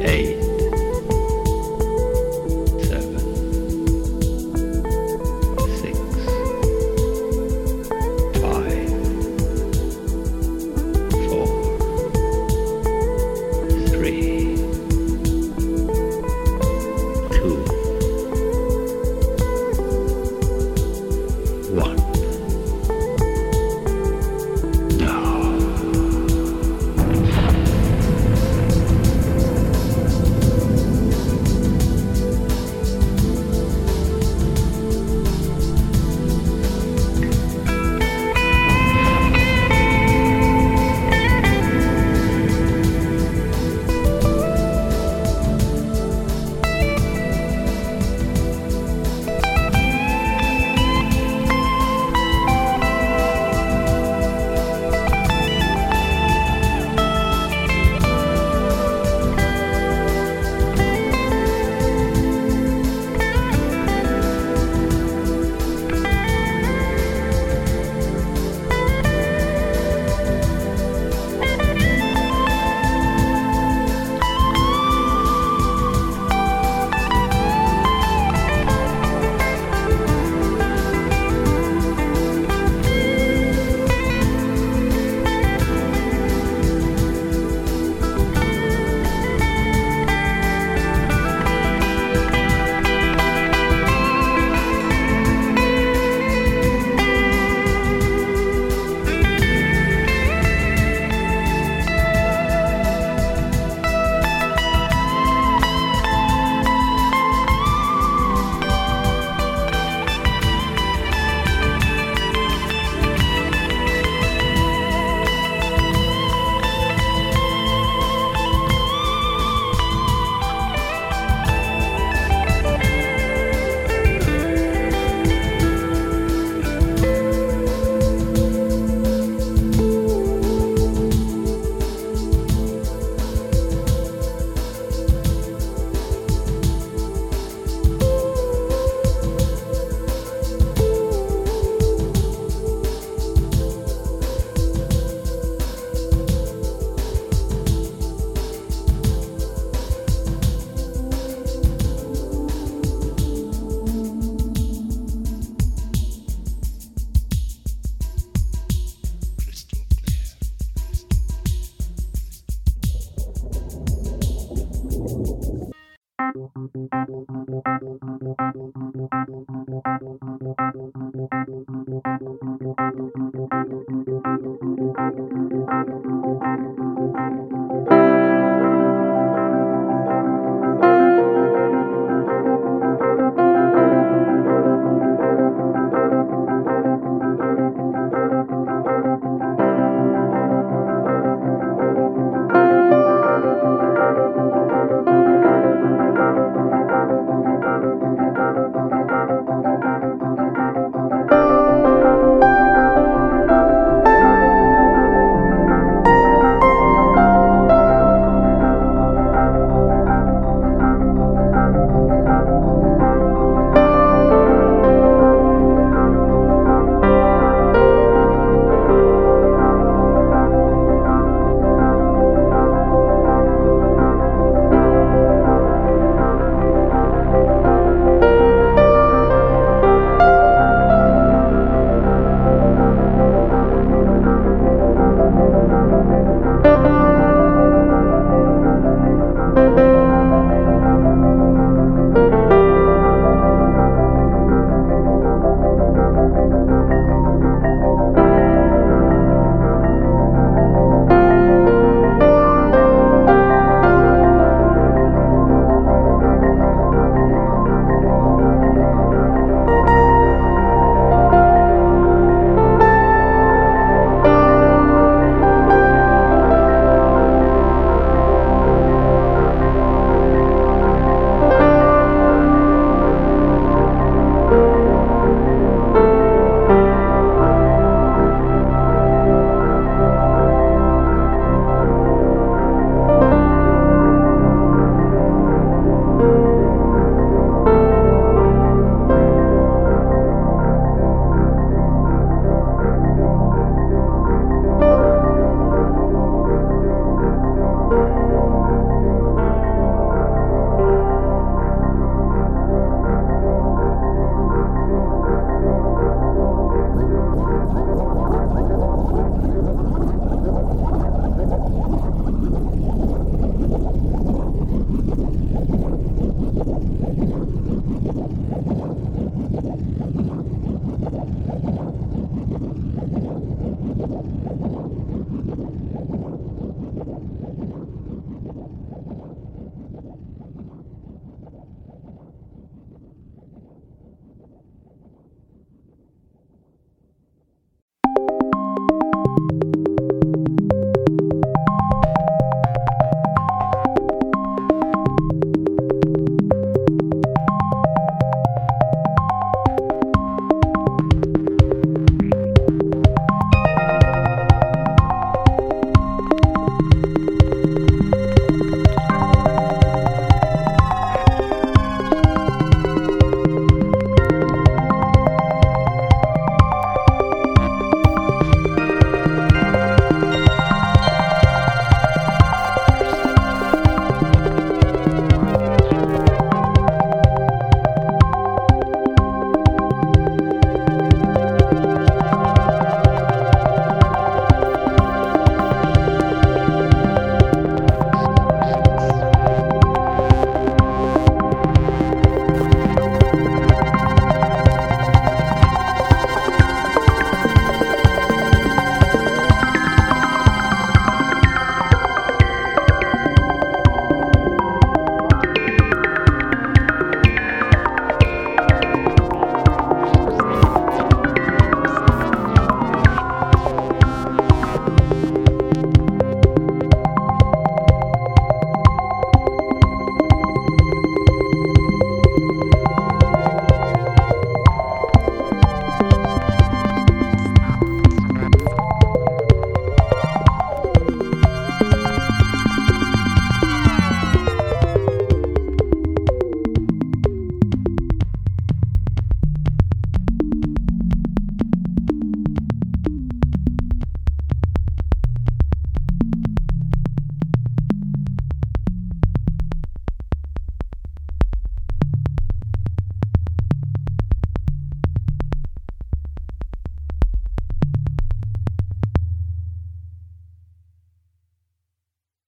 Hey. 0.03 0.32